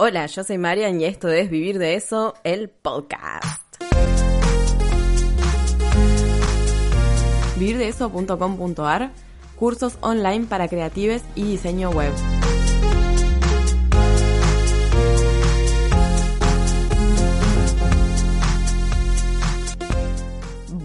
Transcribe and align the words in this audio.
Hola, 0.00 0.26
yo 0.26 0.44
soy 0.44 0.58
Marian 0.58 1.00
y 1.00 1.06
esto 1.06 1.28
es 1.28 1.50
Vivir 1.50 1.80
de 1.80 1.96
eso, 1.96 2.34
el 2.44 2.70
podcast. 2.70 3.82
Vivirdeeso.com.ar 7.56 9.10
Cursos 9.56 9.98
online 10.00 10.46
para 10.46 10.68
creatives 10.68 11.24
y 11.34 11.42
diseño 11.42 11.90
web. 11.90 12.12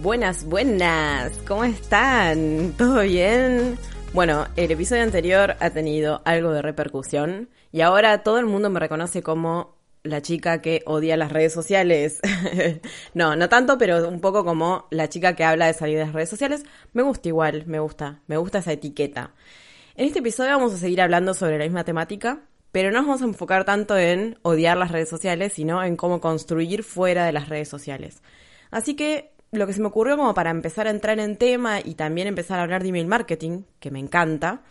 Buenas, 0.02 0.44
buenas, 0.44 1.32
¿cómo 1.46 1.62
están? 1.62 2.74
¿Todo 2.76 3.02
bien? 3.02 3.78
Bueno, 4.14 4.46
el 4.54 4.70
episodio 4.70 5.02
anterior 5.02 5.56
ha 5.58 5.70
tenido 5.70 6.22
algo 6.24 6.52
de 6.52 6.62
repercusión 6.62 7.48
y 7.72 7.80
ahora 7.80 8.22
todo 8.22 8.38
el 8.38 8.46
mundo 8.46 8.70
me 8.70 8.78
reconoce 8.78 9.24
como 9.24 9.74
la 10.04 10.22
chica 10.22 10.62
que 10.62 10.84
odia 10.86 11.16
las 11.16 11.32
redes 11.32 11.52
sociales. 11.52 12.20
no, 13.14 13.34
no 13.34 13.48
tanto, 13.48 13.76
pero 13.76 14.08
un 14.08 14.20
poco 14.20 14.44
como 14.44 14.86
la 14.90 15.08
chica 15.08 15.34
que 15.34 15.42
habla 15.42 15.66
de 15.66 15.74
salir 15.74 15.98
de 15.98 16.04
las 16.04 16.12
redes 16.12 16.28
sociales. 16.28 16.62
Me 16.92 17.02
gusta 17.02 17.26
igual, 17.26 17.64
me 17.66 17.80
gusta, 17.80 18.20
me 18.28 18.36
gusta 18.36 18.58
esa 18.58 18.70
etiqueta. 18.70 19.32
En 19.96 20.06
este 20.06 20.20
episodio 20.20 20.52
vamos 20.52 20.74
a 20.74 20.78
seguir 20.78 21.00
hablando 21.00 21.34
sobre 21.34 21.58
la 21.58 21.64
misma 21.64 21.82
temática, 21.82 22.42
pero 22.70 22.92
no 22.92 22.98
nos 22.98 23.06
vamos 23.08 23.22
a 23.22 23.24
enfocar 23.24 23.64
tanto 23.64 23.98
en 23.98 24.38
odiar 24.42 24.76
las 24.76 24.92
redes 24.92 25.08
sociales, 25.08 25.54
sino 25.54 25.82
en 25.82 25.96
cómo 25.96 26.20
construir 26.20 26.84
fuera 26.84 27.26
de 27.26 27.32
las 27.32 27.48
redes 27.48 27.68
sociales. 27.68 28.22
Así 28.70 28.94
que 28.94 29.33
lo 29.58 29.66
que 29.66 29.72
se 29.72 29.80
me 29.80 29.88
ocurrió 29.88 30.16
como 30.16 30.34
para 30.34 30.50
empezar 30.50 30.86
a 30.86 30.90
entrar 30.90 31.18
en 31.18 31.36
tema 31.36 31.80
y 31.80 31.94
también 31.94 32.26
empezar 32.26 32.58
a 32.58 32.62
hablar 32.62 32.82
de 32.82 32.88
email 32.90 33.06
marketing, 33.06 33.62
que 33.80 33.90
me 33.90 33.98
encanta, 33.98 34.62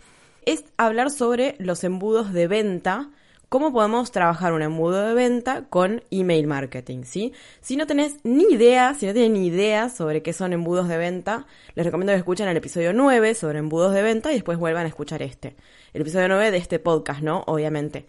es 0.46 0.66
hablar 0.78 1.10
sobre 1.10 1.56
los 1.60 1.84
embudos 1.84 2.34
de 2.34 2.48
venta, 2.48 3.10
cómo 3.50 3.72
podemos 3.72 4.12
trabajar 4.12 4.54
un 4.54 4.62
embudo 4.62 5.08
de 5.08 5.14
venta 5.14 5.66
con 5.70 6.04
email 6.10 6.48
marketing, 6.48 7.04
¿sí? 7.04 7.34
Si 7.62 7.78
no 7.78 7.86
tenés 7.86 8.18
ni 8.24 8.46
idea, 8.46 8.94
si 8.96 9.06
no 9.06 9.14
tienen 9.14 9.34
ni 9.34 9.48
idea 9.48 9.90
sobre 9.90 10.22
qué 10.24 10.34
son 10.34 10.54
embudos 10.54 10.88
de 10.88 10.98
venta, 10.98 11.46
les 11.76 11.86
recomiendo 11.86 12.14
que 12.14 12.18
escuchen 12.18 12.48
el 12.48 12.58
episodio 12.58 12.94
9 12.94 13.36
sobre 13.36 13.60
embudos 13.60 13.94
de 13.94 14.02
venta 14.02 14.32
y 14.32 14.36
después 14.36 14.58
vuelvan 14.58 14.86
a 14.86 14.90
escuchar 14.90 15.22
este. 15.22 15.56
El 15.94 16.02
episodio 16.02 16.28
9 16.30 16.52
de 16.52 16.58
este 16.58 16.80
podcast, 16.80 17.22
¿no? 17.22 17.44
Obviamente. 17.46 18.08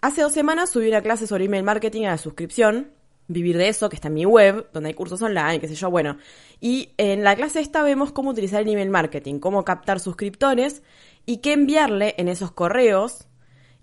Hace 0.00 0.22
dos 0.22 0.32
semanas 0.32 0.70
subí 0.70 0.88
una 0.88 1.02
clase 1.02 1.26
sobre 1.26 1.44
email 1.44 1.62
marketing 1.62 2.06
a 2.06 2.10
la 2.10 2.18
suscripción, 2.18 2.90
vivir 3.30 3.56
de 3.56 3.68
eso, 3.68 3.88
que 3.88 3.96
está 3.96 4.08
en 4.08 4.14
mi 4.14 4.26
web, 4.26 4.68
donde 4.72 4.88
hay 4.88 4.94
cursos 4.94 5.22
online, 5.22 5.60
qué 5.60 5.68
sé 5.68 5.74
yo, 5.74 5.90
bueno. 5.90 6.18
Y 6.60 6.90
en 6.96 7.22
la 7.24 7.36
clase 7.36 7.60
esta 7.60 7.82
vemos 7.82 8.12
cómo 8.12 8.30
utilizar 8.30 8.60
el 8.60 8.68
email 8.68 8.90
marketing, 8.90 9.38
cómo 9.38 9.64
captar 9.64 10.00
suscriptores 10.00 10.82
y 11.26 11.38
qué 11.38 11.52
enviarle 11.52 12.14
en 12.18 12.28
esos 12.28 12.50
correos. 12.50 13.28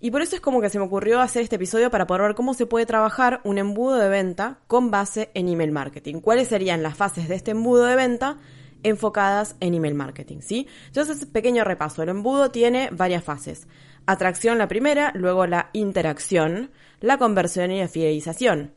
Y 0.00 0.10
por 0.10 0.22
eso 0.22 0.36
es 0.36 0.40
como 0.40 0.60
que 0.60 0.68
se 0.68 0.78
me 0.78 0.84
ocurrió 0.84 1.20
hacer 1.20 1.42
este 1.42 1.56
episodio 1.56 1.90
para 1.90 2.06
poder 2.06 2.22
ver 2.22 2.34
cómo 2.34 2.54
se 2.54 2.66
puede 2.66 2.86
trabajar 2.86 3.40
un 3.42 3.58
embudo 3.58 3.96
de 3.96 4.08
venta 4.08 4.60
con 4.68 4.90
base 4.90 5.30
en 5.34 5.48
email 5.48 5.72
marketing. 5.72 6.20
¿Cuáles 6.20 6.48
serían 6.48 6.82
las 6.82 6.96
fases 6.96 7.28
de 7.28 7.34
este 7.34 7.52
embudo 7.52 7.86
de 7.86 7.96
venta? 7.96 8.38
enfocadas 8.84 9.56
en 9.58 9.74
email 9.74 9.96
marketing, 9.96 10.38
¿sí? 10.40 10.68
Entonces, 10.86 11.26
pequeño 11.26 11.64
repaso. 11.64 12.02
El 12.02 12.10
embudo 12.10 12.52
tiene 12.52 12.90
varias 12.92 13.24
fases. 13.24 13.66
Atracción 14.06 14.56
la 14.56 14.68
primera, 14.68 15.12
luego 15.16 15.46
la 15.46 15.70
interacción, 15.72 16.70
la 17.00 17.18
conversión 17.18 17.70
y 17.72 17.80
la 17.80 17.88
fidelización. 17.88 18.72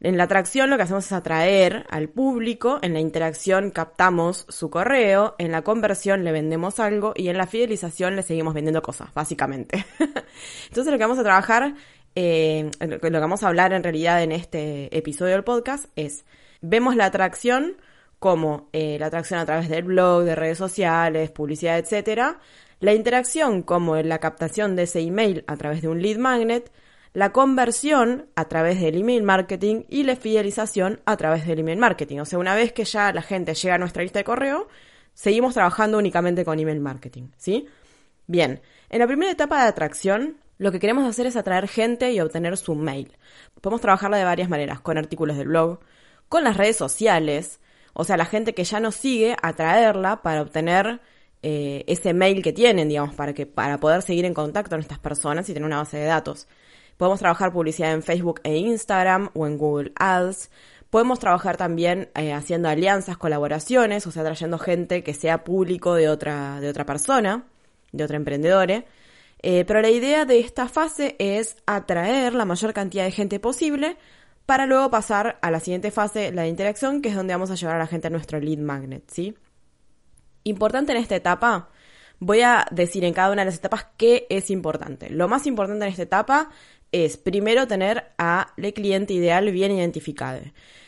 En 0.00 0.16
la 0.16 0.24
atracción 0.24 0.70
lo 0.70 0.76
que 0.76 0.84
hacemos 0.84 1.06
es 1.06 1.12
atraer 1.12 1.84
al 1.90 2.08
público, 2.08 2.78
en 2.82 2.94
la 2.94 3.00
interacción 3.00 3.70
captamos 3.70 4.46
su 4.48 4.70
correo, 4.70 5.34
en 5.38 5.50
la 5.50 5.62
conversión 5.62 6.22
le 6.22 6.30
vendemos 6.30 6.78
algo 6.78 7.12
y 7.16 7.28
en 7.28 7.36
la 7.36 7.48
fidelización 7.48 8.14
le 8.14 8.22
seguimos 8.22 8.54
vendiendo 8.54 8.80
cosas, 8.80 9.12
básicamente. 9.12 9.84
Entonces 10.68 10.92
lo 10.92 10.98
que 10.98 11.04
vamos 11.04 11.18
a 11.18 11.24
trabajar, 11.24 11.74
eh, 12.14 12.70
lo 12.80 13.00
que 13.00 13.10
vamos 13.10 13.42
a 13.42 13.48
hablar 13.48 13.72
en 13.72 13.82
realidad 13.82 14.22
en 14.22 14.30
este 14.30 14.96
episodio 14.96 15.32
del 15.32 15.44
podcast 15.44 15.86
es, 15.96 16.24
vemos 16.60 16.94
la 16.94 17.06
atracción 17.06 17.76
como 18.20 18.68
eh, 18.72 18.98
la 19.00 19.06
atracción 19.06 19.40
a 19.40 19.46
través 19.46 19.68
del 19.68 19.84
blog, 19.84 20.22
de 20.22 20.36
redes 20.36 20.58
sociales, 20.58 21.30
publicidad, 21.32 21.76
etcétera, 21.76 22.38
la 22.78 22.94
interacción 22.94 23.62
como 23.62 23.96
la 23.96 24.18
captación 24.18 24.76
de 24.76 24.84
ese 24.84 25.00
email 25.00 25.44
a 25.48 25.56
través 25.56 25.82
de 25.82 25.88
un 25.88 26.00
lead 26.00 26.18
magnet, 26.18 26.70
la 27.12 27.32
conversión 27.32 28.26
a 28.36 28.46
través 28.46 28.80
del 28.80 28.96
email 28.96 29.22
marketing 29.22 29.82
y 29.88 30.04
la 30.04 30.16
fidelización 30.16 31.00
a 31.04 31.16
través 31.16 31.46
del 31.46 31.60
email 31.60 31.78
marketing. 31.78 32.18
O 32.20 32.24
sea, 32.24 32.38
una 32.38 32.54
vez 32.54 32.72
que 32.72 32.84
ya 32.84 33.12
la 33.12 33.22
gente 33.22 33.54
llega 33.54 33.74
a 33.74 33.78
nuestra 33.78 34.02
lista 34.02 34.18
de 34.18 34.24
correo, 34.24 34.68
seguimos 35.14 35.54
trabajando 35.54 35.98
únicamente 35.98 36.44
con 36.44 36.58
email 36.58 36.80
marketing, 36.80 37.28
¿sí? 37.36 37.66
Bien, 38.26 38.60
en 38.90 38.98
la 38.98 39.06
primera 39.06 39.32
etapa 39.32 39.62
de 39.62 39.68
atracción, 39.68 40.36
lo 40.58 40.70
que 40.70 40.80
queremos 40.80 41.08
hacer 41.08 41.26
es 41.26 41.36
atraer 41.36 41.68
gente 41.68 42.12
y 42.12 42.20
obtener 42.20 42.56
su 42.56 42.74
mail. 42.74 43.16
Podemos 43.60 43.80
trabajarla 43.80 44.18
de 44.18 44.24
varias 44.24 44.48
maneras, 44.48 44.80
con 44.80 44.98
artículos 44.98 45.36
del 45.36 45.48
blog, 45.48 45.80
con 46.28 46.44
las 46.44 46.56
redes 46.56 46.76
sociales, 46.76 47.60
o 47.94 48.04
sea, 48.04 48.16
la 48.16 48.26
gente 48.26 48.54
que 48.54 48.64
ya 48.64 48.80
nos 48.80 48.94
sigue, 48.94 49.34
atraerla 49.42 50.22
para 50.22 50.42
obtener 50.42 51.00
eh, 51.42 51.84
ese 51.86 52.14
mail 52.14 52.42
que 52.42 52.52
tienen, 52.52 52.88
digamos, 52.88 53.14
para, 53.14 53.32
que, 53.32 53.46
para 53.46 53.78
poder 53.78 54.02
seguir 54.02 54.24
en 54.24 54.34
contacto 54.34 54.70
con 54.70 54.80
estas 54.80 54.98
personas 54.98 55.48
y 55.48 55.54
tener 55.54 55.66
una 55.66 55.78
base 55.78 55.96
de 55.96 56.04
datos. 56.04 56.46
Podemos 56.98 57.20
trabajar 57.20 57.52
publicidad 57.52 57.92
en 57.92 58.02
Facebook 58.02 58.40
e 58.42 58.56
Instagram 58.56 59.30
o 59.32 59.46
en 59.46 59.56
Google 59.56 59.92
Ads. 59.96 60.50
Podemos 60.90 61.20
trabajar 61.20 61.56
también 61.56 62.10
eh, 62.16 62.32
haciendo 62.32 62.68
alianzas, 62.68 63.16
colaboraciones, 63.16 64.06
o 64.06 64.10
sea, 64.10 64.24
trayendo 64.24 64.58
gente 64.58 65.04
que 65.04 65.14
sea 65.14 65.44
público 65.44 65.94
de 65.94 66.08
otra, 66.08 66.60
de 66.60 66.68
otra 66.68 66.84
persona, 66.84 67.44
de 67.92 68.04
otra 68.04 68.16
emprendedora. 68.16 68.84
Eh, 69.42 69.64
pero 69.64 69.80
la 69.80 69.90
idea 69.90 70.24
de 70.24 70.40
esta 70.40 70.68
fase 70.68 71.14
es 71.20 71.56
atraer 71.66 72.34
la 72.34 72.44
mayor 72.44 72.74
cantidad 72.74 73.04
de 73.04 73.12
gente 73.12 73.38
posible 73.38 73.96
para 74.44 74.66
luego 74.66 74.90
pasar 74.90 75.38
a 75.40 75.52
la 75.52 75.60
siguiente 75.60 75.92
fase, 75.92 76.32
la 76.32 76.42
de 76.42 76.48
interacción, 76.48 77.00
que 77.00 77.10
es 77.10 77.14
donde 77.14 77.34
vamos 77.34 77.52
a 77.52 77.54
llevar 77.54 77.76
a 77.76 77.80
la 77.80 77.86
gente 77.86 78.08
a 78.08 78.10
nuestro 78.10 78.40
lead 78.40 78.58
magnet, 78.58 79.08
¿sí? 79.08 79.36
Importante 80.42 80.90
en 80.90 80.98
esta 80.98 81.14
etapa, 81.14 81.68
voy 82.18 82.40
a 82.40 82.66
decir 82.70 83.04
en 83.04 83.14
cada 83.14 83.30
una 83.30 83.42
de 83.42 83.46
las 83.46 83.56
etapas 83.58 83.86
qué 83.96 84.26
es 84.30 84.50
importante. 84.50 85.10
Lo 85.10 85.28
más 85.28 85.46
importante 85.46 85.84
en 85.84 85.90
esta 85.90 86.02
etapa 86.02 86.50
es 86.92 87.16
primero 87.16 87.66
tener 87.66 88.12
a 88.18 88.52
cliente 88.74 89.14
ideal 89.14 89.50
bien 89.50 89.72
identificado. 89.72 90.40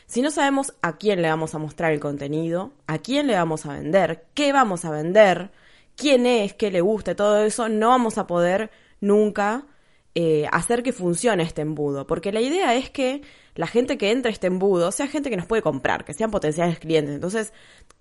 Si 0.06 0.22
no 0.22 0.30
sabemos 0.30 0.74
a 0.82 0.96
quién 0.96 1.22
le 1.22 1.28
vamos 1.28 1.54
a 1.54 1.58
mostrar 1.58 1.92
el 1.92 2.00
contenido, 2.00 2.72
a 2.86 2.98
quién 2.98 3.26
le 3.26 3.34
vamos 3.34 3.64
a 3.66 3.74
vender, 3.74 4.24
qué 4.34 4.52
vamos 4.52 4.84
a 4.84 4.90
vender, 4.90 5.50
quién 5.96 6.26
es, 6.26 6.54
qué 6.54 6.70
le 6.70 6.80
gusta, 6.80 7.14
todo 7.14 7.44
eso, 7.44 7.68
no 7.68 7.88
vamos 7.90 8.18
a 8.18 8.26
poder 8.26 8.70
nunca 9.00 9.66
eh, 10.14 10.46
hacer 10.50 10.82
que 10.82 10.92
funcione 10.92 11.44
este 11.44 11.62
embudo. 11.62 12.06
Porque 12.06 12.32
la 12.32 12.40
idea 12.40 12.74
es 12.74 12.90
que 12.90 13.22
la 13.60 13.66
gente 13.66 13.98
que 13.98 14.10
entra 14.10 14.30
a 14.30 14.32
este 14.32 14.46
embudo 14.46 14.90
sea 14.90 15.06
gente 15.06 15.28
que 15.28 15.36
nos 15.36 15.44
puede 15.44 15.60
comprar, 15.60 16.06
que 16.06 16.14
sean 16.14 16.30
potenciales 16.30 16.78
clientes. 16.78 17.14
Entonces, 17.14 17.52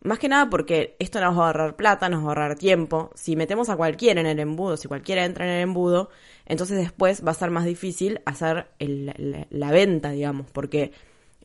más 0.02 0.18
que 0.18 0.30
nada 0.30 0.50
porque 0.50 0.96
esto 1.00 1.20
nos 1.20 1.38
va 1.38 1.44
a 1.44 1.48
ahorrar 1.48 1.76
plata, 1.76 2.08
nos 2.08 2.22
va 2.22 2.28
a 2.28 2.30
ahorrar 2.30 2.56
tiempo. 2.56 3.12
Si 3.14 3.36
metemos 3.36 3.68
a 3.68 3.76
cualquiera 3.76 4.22
en 4.22 4.28
el 4.28 4.40
embudo, 4.40 4.78
si 4.78 4.88
cualquiera 4.88 5.26
entra 5.26 5.44
en 5.44 5.52
el 5.52 5.64
embudo, 5.64 6.12
entonces 6.46 6.78
después 6.78 7.26
va 7.28 7.32
a 7.32 7.34
ser 7.34 7.52
más 7.52 7.66
difícil 7.66 8.22
hacer 8.26 8.68
la, 8.80 9.72
venta, 9.72 10.12
digamos, 10.12 10.50
porque 10.50 10.94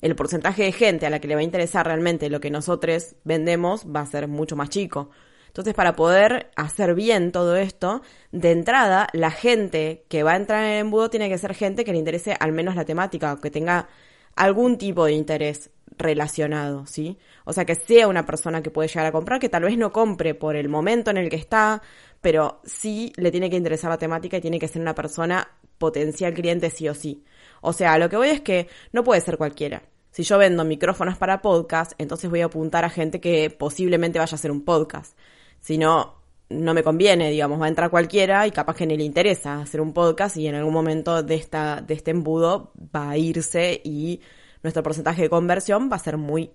el 0.01 0.15
porcentaje 0.15 0.63
de 0.63 0.71
gente 0.71 1.07
a 1.07 1.11
la 1.11 1.19
que 1.19 1.27
le 1.27 1.35
va 1.35 1.41
a 1.41 1.45
interesar 1.45 1.85
realmente 1.85 2.31
lo 2.31 2.41
que 2.41 2.51
nosotros 2.51 3.17
vendemos 3.25 3.85
va 3.85 4.03
a 4.03 4.07
ser 4.07 4.29
mucho 4.29 4.55
más 4.55 4.71
chico. 4.71 5.11
Entonces, 5.55 5.75
para 5.75 5.95
poder 5.95 6.51
hacer 6.57 6.97
bien 6.97 7.31
todo 7.31 7.55
esto, 7.55 8.03
de 8.33 8.51
entrada, 8.51 9.07
la 9.13 9.31
gente 9.31 10.05
que 10.09 10.25
va 10.25 10.33
a 10.33 10.37
entrar 10.37 10.65
en 10.65 10.71
el 10.71 10.79
embudo 10.81 11.11
tiene 11.11 11.29
que 11.29 11.39
ser 11.39 11.55
gente 11.55 11.85
que 11.85 11.93
le 11.93 11.99
interese 11.99 12.35
al 12.41 12.51
menos 12.51 12.75
la 12.75 12.85
temática, 12.85 13.39
que 13.41 13.53
tenga 13.53 13.87
algún 14.35 14.79
tipo 14.79 15.05
de 15.05 15.13
interés 15.13 15.71
relacionado, 15.97 16.87
¿sí? 16.87 17.19
O 17.45 17.53
sea, 17.53 17.65
que 17.65 17.77
sea 17.77 18.09
una 18.09 18.27
persona 18.27 18.65
que 18.65 18.73
puede 18.73 18.89
llegar 18.89 19.07
a 19.07 19.13
comprar, 19.13 19.39
que 19.39 19.49
tal 19.49 19.63
vez 19.63 19.79
no 19.79 19.93
compre 19.93 20.35
por 20.35 20.57
el 20.57 20.69
momento 20.69 21.13
en 21.13 21.19
el 21.19 21.31
que 21.31 21.37
está, 21.37 21.81
pero 22.21 22.61
sí 22.65 23.13
le 23.15 23.31
tiene 23.31 23.49
que 23.49 23.57
interesar 23.57 23.93
la 23.93 23.99
temática 23.99 24.39
y 24.39 24.41
tiene 24.41 24.59
que 24.59 24.67
ser 24.67 24.83
una 24.83 24.97
persona 24.97 25.47
potencial 25.79 26.35
cliente 26.35 26.69
sí 26.69 26.89
o 26.89 26.95
sí. 26.95 27.23
O 27.61 27.73
sea, 27.73 27.97
lo 27.99 28.09
que 28.09 28.17
voy 28.17 28.31
es 28.31 28.41
que 28.41 28.67
no 28.91 29.05
puede 29.05 29.21
ser 29.21 29.39
cualquiera. 29.39 29.85
Si 30.11 30.25
yo 30.25 30.37
vendo 30.37 30.65
micrófonos 30.65 31.17
para 31.17 31.43
podcast, 31.43 31.93
entonces 31.99 32.29
voy 32.29 32.41
a 32.41 32.47
apuntar 32.47 32.85
a 32.85 32.91
gente 32.91 33.21
que 33.21 33.51
posiblemente 33.51 34.19
vaya 34.19 34.33
a 34.33 34.35
hacer 34.35 34.51
un 34.51 34.65
podcast. 34.65 35.17
Si 35.65 35.79
no, 35.79 36.17
no 36.51 36.75
me 36.75 36.83
conviene, 36.83 37.31
digamos, 37.31 37.61
va 37.61 37.67
a 37.67 37.69
entrar 37.69 37.91
cualquiera 37.91 38.47
y 38.47 38.51
capaz 38.51 38.77
que 38.77 38.87
ni 38.87 38.97
le 38.97 39.05
interesa 39.05 39.61
hacer 39.61 39.81
un 39.81 39.93
podcast 39.93 40.37
y 40.37 40.47
en 40.47 40.55
algún 40.55 40.75
momento 40.75 41.23
de, 41.23 41.37
esta, 41.37 41.81
de 41.81 41.95
este 41.95 42.11
embudo 42.11 42.73
va 42.95 43.11
a 43.11 43.17
irse 43.17 43.81
y 43.83 44.21
nuestro 44.63 44.83
porcentaje 44.83 45.23
de 45.23 45.31
conversión 45.31 45.89
va 45.91 45.97
a 45.97 46.01
ser 46.01 46.19
muy 46.19 46.51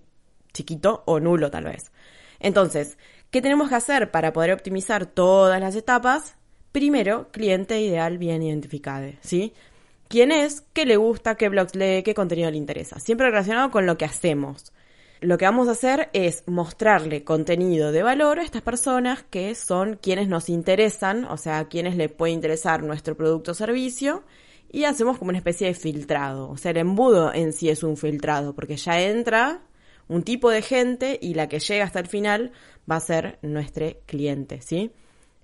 chiquito 0.52 1.02
o 1.06 1.18
nulo 1.18 1.50
tal 1.50 1.64
vez. 1.64 1.90
Entonces, 2.38 2.96
¿Qué 3.30 3.40
tenemos 3.40 3.68
que 3.68 3.76
hacer 3.76 4.10
para 4.10 4.32
poder 4.32 4.52
optimizar 4.52 5.06
todas 5.06 5.60
las 5.60 5.76
etapas? 5.76 6.34
Primero, 6.72 7.30
cliente 7.30 7.80
ideal 7.80 8.18
bien 8.18 8.42
identificado, 8.42 9.12
¿sí? 9.20 9.52
¿Quién 10.08 10.32
es? 10.32 10.62
¿Qué 10.72 10.84
le 10.84 10.96
gusta? 10.96 11.36
¿Qué 11.36 11.48
blogs 11.48 11.76
lee? 11.76 12.02
¿Qué 12.02 12.12
contenido 12.12 12.50
le 12.50 12.56
interesa? 12.56 12.98
Siempre 12.98 13.30
relacionado 13.30 13.70
con 13.70 13.86
lo 13.86 13.96
que 13.96 14.04
hacemos. 14.04 14.72
Lo 15.20 15.36
que 15.36 15.44
vamos 15.44 15.68
a 15.68 15.72
hacer 15.72 16.08
es 16.14 16.44
mostrarle 16.46 17.24
contenido 17.24 17.92
de 17.92 18.02
valor 18.02 18.38
a 18.38 18.42
estas 18.42 18.62
personas 18.62 19.22
que 19.22 19.54
son 19.54 19.98
quienes 20.00 20.28
nos 20.28 20.48
interesan, 20.48 21.26
o 21.26 21.36
sea, 21.36 21.58
a 21.58 21.68
quienes 21.68 21.96
le 21.96 22.08
puede 22.08 22.32
interesar 22.32 22.82
nuestro 22.82 23.16
producto 23.16 23.50
o 23.50 23.54
servicio 23.54 24.24
y 24.72 24.84
hacemos 24.84 25.18
como 25.18 25.28
una 25.28 25.38
especie 25.38 25.66
de 25.66 25.74
filtrado. 25.74 26.48
O 26.48 26.56
sea, 26.56 26.70
el 26.70 26.78
embudo 26.78 27.34
en 27.34 27.52
sí 27.52 27.68
es 27.68 27.82
un 27.82 27.98
filtrado, 27.98 28.54
porque 28.54 28.76
ya 28.76 28.98
entra 28.98 29.60
un 30.08 30.22
tipo 30.22 30.48
de 30.48 30.62
gente 30.62 31.18
y 31.20 31.34
la 31.34 31.48
que 31.48 31.58
llega 31.58 31.84
hasta 31.84 32.00
el 32.00 32.06
final 32.06 32.52
va 32.90 32.96
a 32.96 33.00
ser 33.00 33.38
nuestro 33.42 33.86
cliente, 34.06 34.62
¿sí? 34.62 34.90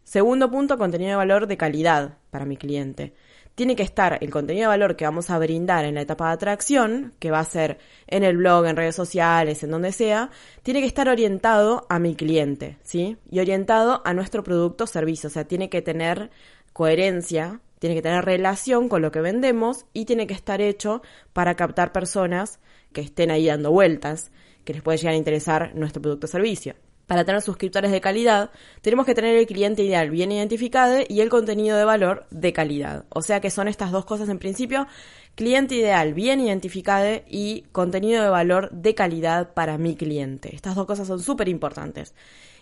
Segundo 0.05 0.51
punto, 0.51 0.79
contenido 0.79 1.11
de 1.11 1.17
valor 1.17 1.47
de 1.49 1.57
calidad 1.59 2.17
para 2.31 2.47
mi 2.47 2.57
cliente. 2.57 3.13
Tiene 3.57 3.75
que 3.75 3.83
estar 3.83 4.19
el 4.21 4.31
contenido 4.31 4.65
de 4.65 4.77
valor 4.77 4.97
que 4.97 5.07
vamos 5.07 5.31
a 5.31 5.39
brindar 5.39 5.87
en 5.87 5.95
la 5.95 6.03
etapa 6.03 6.27
de 6.27 6.35
atracción, 6.35 7.15
que 7.19 7.31
va 7.31 7.39
a 7.39 7.45
ser 7.45 7.79
en 8.07 8.23
el 8.23 8.37
blog, 8.37 8.67
en 8.67 8.77
redes 8.77 8.95
sociales, 8.95 9.63
en 9.63 9.71
donde 9.71 9.93
sea, 9.93 10.31
tiene 10.63 10.83
que 10.83 10.87
estar 10.87 11.09
orientado 11.09 11.87
a 11.89 11.99
mi 11.99 12.15
cliente, 12.15 12.77
¿sí? 12.83 13.17
Y 13.31 13.41
orientado 13.41 14.03
a 14.05 14.13
nuestro 14.13 14.45
producto 14.45 14.85
o 14.85 14.87
servicio, 14.87 15.29
o 15.29 15.31
sea, 15.31 15.49
tiene 15.49 15.71
que 15.71 15.81
tener 15.81 16.31
coherencia, 16.75 17.63
tiene 17.79 17.97
que 17.97 18.03
tener 18.03 18.27
relación 18.27 18.91
con 18.91 19.01
lo 19.01 19.11
que 19.11 19.23
vendemos 19.23 19.87
y 19.95 20.05
tiene 20.05 20.27
que 20.27 20.35
estar 20.35 20.61
hecho 20.61 21.01
para 21.33 21.55
captar 21.55 21.93
personas 21.93 22.61
que 22.93 23.01
estén 23.01 23.31
ahí 23.31 23.47
dando 23.47 23.73
vueltas, 23.73 24.33
que 24.65 24.75
les 24.75 24.83
puede 24.83 24.99
llegar 24.99 25.15
a 25.15 25.19
interesar 25.19 25.75
nuestro 25.75 26.03
producto 26.03 26.27
o 26.27 26.29
servicio. 26.29 26.75
Para 27.07 27.25
tener 27.25 27.41
suscriptores 27.41 27.93
de 27.93 28.01
calidad, 28.01 28.51
tenemos 28.83 29.07
que 29.07 29.15
tener 29.15 29.37
el 29.37 29.47
cliente 29.47 29.85
ideal 29.85 30.11
bien 30.11 30.33
identificado 30.33 30.99
y 31.09 31.21
el 31.21 31.29
contenido 31.29 31.77
de 31.77 31.85
valor 31.85 32.27
de 32.31 32.53
calidad. 32.53 33.05
O 33.11 33.23
sea 33.23 33.41
que 33.41 33.51
son 33.51 33.69
estas 33.69 33.93
dos 33.93 34.05
cosas 34.05 34.29
en 34.29 34.41
principio, 34.41 34.89
cliente 35.37 35.77
ideal 35.77 36.15
bien 36.15 36.41
identificado 36.41 37.23
y 37.29 37.63
contenido 37.71 38.25
de 38.25 38.29
valor 38.29 38.71
de 38.73 38.97
calidad 38.97 39.55
para 39.55 39.79
mi 39.79 39.95
cliente. 39.95 40.55
Estas 40.55 40.75
dos 40.75 40.87
cosas 40.87 41.07
son 41.07 41.21
súper 41.21 41.49
importantes. 41.49 42.13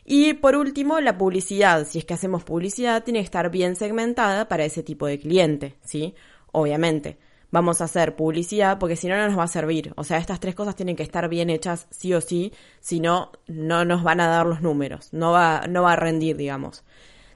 Y 0.05 0.35
por 0.35 0.57
último, 0.57 1.01
la 1.01 1.17
publicidad. 1.17 1.87
Si 1.87 1.99
es 1.99 2.05
que 2.05 2.13
hacemos 2.13 2.45
publicidad, 2.45 3.03
tiene 3.03 3.21
que 3.21 3.25
estar 3.25 3.51
bien 3.51 3.77
segmentada 3.77 4.49
para 4.49 4.67
ese 4.67 4.83
tipo 4.83 5.07
de 5.07 5.19
cliente, 5.19 5.77
¿sí? 5.83 6.15
Obviamente 6.53 7.17
vamos 7.55 7.81
a 7.81 7.85
hacer 7.85 8.17
publicidad 8.17 8.81
porque 8.81 8.97
si 8.97 9.07
no, 9.07 9.17
no 9.17 9.29
nos 9.29 9.39
va 9.39 9.45
a 9.45 9.49
servir. 9.49 9.93
O 9.97 10.03
sea, 10.03 10.19
estas 10.19 10.41
tres 10.41 10.57
cosas 10.57 10.75
tienen 10.75 10.97
que 10.97 11.05
estar 11.05 11.29
bien 11.29 11.51
hechas 11.51 11.87
sí 11.91 12.13
o 12.13 12.21
sí, 12.21 12.53
si 12.81 12.99
no, 12.99 13.31
no 13.47 13.85
nos 13.85 14.03
van 14.03 14.21
a 14.21 14.27
dar 14.27 14.45
los 14.45 14.61
números, 14.61 15.09
no 15.13 15.31
va, 15.31 15.63
no 15.69 15.85
va 15.85 15.93
a 15.93 15.97
rendir, 15.97 16.37
digamos. 16.37 16.83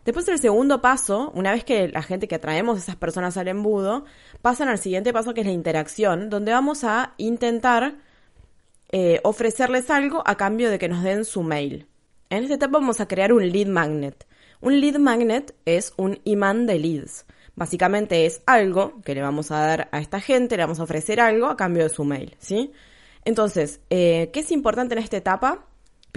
Después 0.05 0.27
el 0.27 0.41
segundo 0.41 0.83
paso, 0.83 1.31
una 1.35 1.53
vez 1.53 1.63
que 1.63 1.87
la 1.87 2.03
gente 2.03 2.27
que 2.27 2.35
atraemos 2.35 2.79
esas 2.79 2.97
personas 2.97 3.37
al 3.37 3.47
embudo, 3.47 4.07
pasan 4.43 4.69
al 4.69 4.79
siguiente 4.79 5.13
paso 5.13 5.35
que 5.35 5.43
es 5.43 5.47
la 5.47 5.53
interacción, 5.53 6.31
donde 6.31 6.51
vamos 6.51 6.83
a 6.83 7.15
intentar 7.17 7.95
eh, 8.91 9.21
ofrecerles 9.23 9.89
algo 9.89 10.25
a 10.27 10.37
cambio 10.37 10.69
de 10.71 10.81
que 10.81 10.89
nos 10.89 11.05
den 11.05 11.25
su 11.25 11.45
mail. 11.45 11.87
En 12.29 12.43
esta 12.43 12.57
etapa 12.57 12.79
vamos 12.79 13.01
a 13.01 13.07
crear 13.07 13.33
un 13.33 13.49
lead 13.49 13.69
magnet. 13.69 14.27
Un 14.61 14.81
lead 14.81 14.99
magnet 14.99 15.55
es 15.65 15.93
un 15.97 16.19
imán 16.25 16.67
de 16.67 16.79
leads. 16.81 17.25
Básicamente 17.59 18.25
es 18.25 18.41
algo 18.47 19.03
que 19.05 19.17
le 19.17 19.21
vamos 19.21 19.51
a 19.51 19.59
dar 19.59 19.89
a 19.91 19.99
esta 19.99 20.21
gente, 20.21 20.57
le 20.57 20.63
vamos 20.63 20.79
a 20.79 20.85
ofrecer 20.85 21.21
algo 21.21 21.47
a 21.47 21.57
cambio 21.57 21.83
de 21.83 21.89
su 21.89 22.05
mail, 22.05 22.37
¿sí? 22.39 22.71
Entonces, 23.25 23.81
eh, 23.91 24.31
¿qué 24.33 24.41
es 24.41 24.53
importante 24.53 24.95
en 24.95 25.03
esta 25.03 25.17
etapa? 25.17 25.67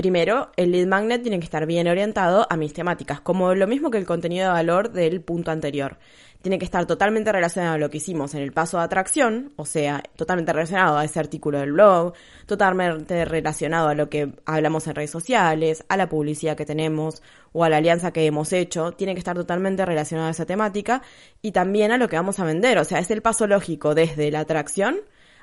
Primero, 0.02 0.50
el 0.58 0.72
lead 0.72 0.88
magnet 0.88 1.22
tiene 1.22 1.38
que 1.38 1.46
estar 1.46 1.68
bien 1.68 1.88
orientado 1.88 2.48
a 2.50 2.58
mis 2.58 2.74
temáticas, 2.74 3.22
como 3.22 3.54
lo 3.54 3.68
mismo 3.68 3.92
que 3.92 4.00
el 4.00 4.08
contenido 4.08 4.48
de 4.48 4.52
valor 4.52 4.92
del 4.92 5.22
punto 5.22 5.52
anterior 5.52 6.00
tiene 6.42 6.58
que 6.58 6.66
estar 6.66 6.88
totalmente 6.88 7.32
relacionado 7.32 7.76
a 7.76 7.78
lo 7.78 7.92
que 7.92 7.98
hicimos 7.98 8.34
en 8.34 8.42
el 8.42 8.52
paso 8.52 8.80
de 8.80 8.84
atracción, 8.86 9.54
o 9.58 9.66
sea, 9.68 10.02
totalmente 10.16 10.54
relacionado 10.54 10.98
a 10.98 11.06
ese 11.06 11.20
artículo 11.20 11.60
del 11.60 11.74
blog, 11.74 12.14
totalmente 12.48 13.26
relacionado 13.26 13.90
a 13.90 13.94
lo 13.94 14.10
que 14.10 14.34
hablamos 14.48 14.88
en 14.88 14.96
redes 14.96 15.12
sociales, 15.12 15.86
a 15.88 15.98
la 15.98 16.10
publicidad 16.10 16.58
que 16.58 16.66
tenemos 16.66 17.22
o 17.54 17.64
a 17.64 17.70
la 17.70 17.78
alianza 17.78 18.12
que 18.12 18.26
hemos 18.26 18.54
hecho, 18.54 18.94
tiene 18.94 19.14
que 19.14 19.20
estar 19.20 19.36
totalmente 19.36 19.86
relacionado 19.86 20.30
a 20.30 20.32
esa 20.32 20.48
temática 20.48 21.04
y 21.44 21.52
también 21.52 21.92
a 21.92 22.00
lo 22.00 22.10
que 22.10 22.16
vamos 22.16 22.40
a 22.40 22.44
vender, 22.44 22.80
o 22.80 22.86
sea, 22.86 22.98
es 22.98 23.12
el 23.12 23.22
paso 23.22 23.46
lógico 23.46 23.94
desde 23.94 24.32
la 24.32 24.40
atracción 24.40 24.98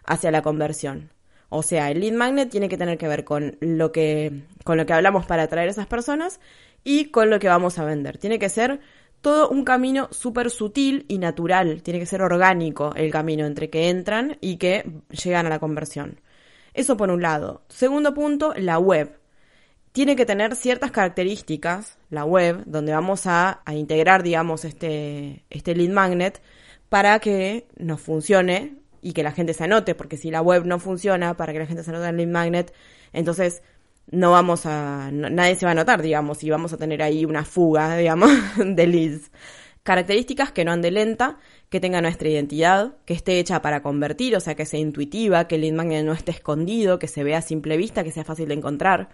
hacia 0.04 0.32
la 0.32 0.42
conversión. 0.42 1.10
O 1.50 1.62
sea, 1.62 1.90
el 1.90 2.00
lead 2.00 2.12
magnet 2.12 2.50
tiene 2.50 2.68
que 2.68 2.76
tener 2.76 2.98
que 2.98 3.08
ver 3.08 3.24
con 3.24 3.56
lo 3.60 3.90
que, 3.90 4.44
con 4.64 4.76
lo 4.76 4.86
que 4.86 4.92
hablamos 4.92 5.26
para 5.26 5.44
atraer 5.44 5.68
a 5.68 5.72
esas 5.72 5.86
personas 5.86 6.40
y 6.84 7.06
con 7.06 7.30
lo 7.30 7.38
que 7.38 7.48
vamos 7.48 7.78
a 7.78 7.84
vender. 7.84 8.18
Tiene 8.18 8.38
que 8.38 8.48
ser 8.48 8.80
todo 9.20 9.48
un 9.48 9.64
camino 9.64 10.08
súper 10.10 10.50
sutil 10.50 11.04
y 11.08 11.18
natural. 11.18 11.82
Tiene 11.82 12.00
que 12.00 12.06
ser 12.06 12.22
orgánico 12.22 12.92
el 12.94 13.10
camino 13.10 13.46
entre 13.46 13.70
que 13.70 13.88
entran 13.88 14.36
y 14.40 14.56
que 14.56 14.90
llegan 15.10 15.46
a 15.46 15.50
la 15.50 15.58
conversión. 15.58 16.20
Eso 16.74 16.96
por 16.96 17.10
un 17.10 17.22
lado. 17.22 17.62
Segundo 17.68 18.14
punto, 18.14 18.54
la 18.56 18.78
web. 18.78 19.18
Tiene 19.92 20.16
que 20.16 20.26
tener 20.26 20.54
ciertas 20.54 20.92
características, 20.92 21.98
la 22.10 22.24
web, 22.24 22.62
donde 22.66 22.92
vamos 22.92 23.26
a, 23.26 23.62
integrar, 23.72 24.22
digamos, 24.22 24.64
este, 24.64 25.44
este 25.50 25.74
lead 25.74 25.90
magnet 25.90 26.40
para 26.88 27.18
que 27.18 27.66
nos 27.78 28.00
funcione 28.00 28.76
y 29.08 29.12
que 29.14 29.22
la 29.22 29.32
gente 29.32 29.54
se 29.54 29.64
anote, 29.64 29.94
porque 29.94 30.18
si 30.18 30.30
la 30.30 30.42
web 30.42 30.66
no 30.66 30.78
funciona 30.78 31.34
para 31.34 31.54
que 31.54 31.60
la 31.60 31.66
gente 31.66 31.82
se 31.82 31.90
anote 31.90 32.08
en 32.08 32.16
lead 32.18 32.28
magnet, 32.28 32.74
entonces 33.14 33.62
no 34.10 34.32
vamos 34.32 34.66
a, 34.66 35.10
nadie 35.10 35.54
se 35.54 35.64
va 35.64 35.72
a 35.72 35.74
notar, 35.74 36.02
digamos, 36.02 36.44
y 36.44 36.50
vamos 36.50 36.74
a 36.74 36.76
tener 36.76 37.02
ahí 37.02 37.24
una 37.24 37.44
fuga, 37.46 37.96
digamos, 37.96 38.30
de 38.58 38.86
leads. 38.86 39.30
Características 39.82 40.52
que 40.52 40.66
no 40.66 40.72
ande 40.72 40.90
lenta, 40.90 41.38
que 41.70 41.80
tenga 41.80 42.02
nuestra 42.02 42.28
identidad, 42.28 42.96
que 43.06 43.14
esté 43.14 43.38
hecha 43.38 43.62
para 43.62 43.82
convertir, 43.82 44.36
o 44.36 44.40
sea, 44.40 44.54
que 44.54 44.66
sea 44.66 44.78
intuitiva, 44.78 45.48
que 45.48 45.54
el 45.54 45.62
lead 45.62 45.72
magnet 45.72 46.04
no 46.04 46.12
esté 46.12 46.32
escondido, 46.32 46.98
que 46.98 47.08
se 47.08 47.24
vea 47.24 47.38
a 47.38 47.42
simple 47.42 47.78
vista, 47.78 48.04
que 48.04 48.10
sea 48.10 48.24
fácil 48.24 48.48
de 48.48 48.54
encontrar. 48.54 49.08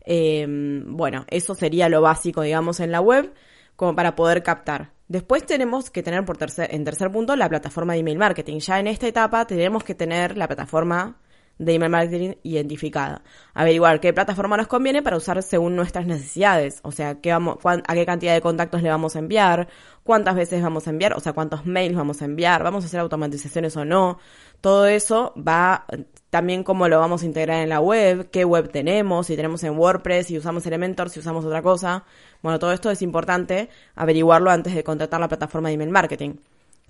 Em, 0.00 0.96
bueno, 0.96 1.26
eso 1.28 1.54
sería 1.54 1.90
lo 1.90 2.00
básico, 2.00 2.40
digamos, 2.40 2.80
en 2.80 2.92
la 2.92 3.02
web, 3.02 3.34
como 3.76 3.94
para 3.94 4.16
poder 4.16 4.42
captar. 4.42 4.93
Después 5.08 5.44
tenemos 5.44 5.90
que 5.90 6.02
tener 6.02 6.24
por 6.24 6.36
tercer, 6.36 6.74
en 6.74 6.84
tercer 6.84 7.10
punto 7.10 7.36
la 7.36 7.48
plataforma 7.48 7.92
de 7.92 8.00
email 8.00 8.18
marketing. 8.18 8.58
Ya 8.58 8.80
en 8.80 8.86
esta 8.86 9.06
etapa 9.06 9.46
tenemos 9.46 9.84
que 9.84 9.94
tener 9.94 10.36
la 10.36 10.46
plataforma 10.46 11.18
de 11.58 11.74
email 11.74 11.90
marketing 11.90 12.34
identificada. 12.42 13.22
Averiguar 13.54 14.00
qué 14.00 14.12
plataforma 14.12 14.56
nos 14.56 14.66
conviene 14.66 15.02
para 15.02 15.16
usar 15.16 15.42
según 15.42 15.76
nuestras 15.76 16.06
necesidades. 16.06 16.80
O 16.82 16.92
sea, 16.92 17.20
qué 17.20 17.30
vamos, 17.32 17.58
a 17.64 17.94
qué 17.94 18.06
cantidad 18.06 18.34
de 18.34 18.40
contactos 18.40 18.82
le 18.82 18.88
vamos 18.88 19.16
a 19.16 19.20
enviar, 19.20 19.68
cuántas 20.02 20.34
veces 20.34 20.62
vamos 20.62 20.86
a 20.86 20.90
enviar, 20.90 21.14
o 21.14 21.20
sea, 21.20 21.32
cuántos 21.32 21.66
mails 21.66 21.96
vamos 21.96 22.22
a 22.22 22.24
enviar, 22.24 22.62
vamos 22.62 22.84
a 22.84 22.86
hacer 22.86 23.00
automatizaciones 23.00 23.76
o 23.76 23.84
no. 23.84 24.18
Todo 24.60 24.86
eso 24.86 25.34
va 25.36 25.86
también 26.30 26.64
cómo 26.64 26.88
lo 26.88 26.98
vamos 26.98 27.22
a 27.22 27.26
integrar 27.26 27.62
en 27.62 27.68
la 27.68 27.80
web, 27.80 28.30
qué 28.30 28.44
web 28.44 28.70
tenemos, 28.70 29.26
si 29.26 29.36
tenemos 29.36 29.62
en 29.64 29.78
WordPress, 29.78 30.26
si 30.26 30.38
usamos 30.38 30.66
Elementor, 30.66 31.10
si 31.10 31.20
usamos 31.20 31.44
otra 31.44 31.62
cosa. 31.62 32.04
Bueno, 32.42 32.58
todo 32.58 32.72
esto 32.72 32.90
es 32.90 33.02
importante 33.02 33.68
averiguarlo 33.94 34.50
antes 34.50 34.74
de 34.74 34.82
contratar 34.82 35.20
la 35.20 35.28
plataforma 35.28 35.68
de 35.68 35.74
email 35.74 35.90
marketing. 35.90 36.34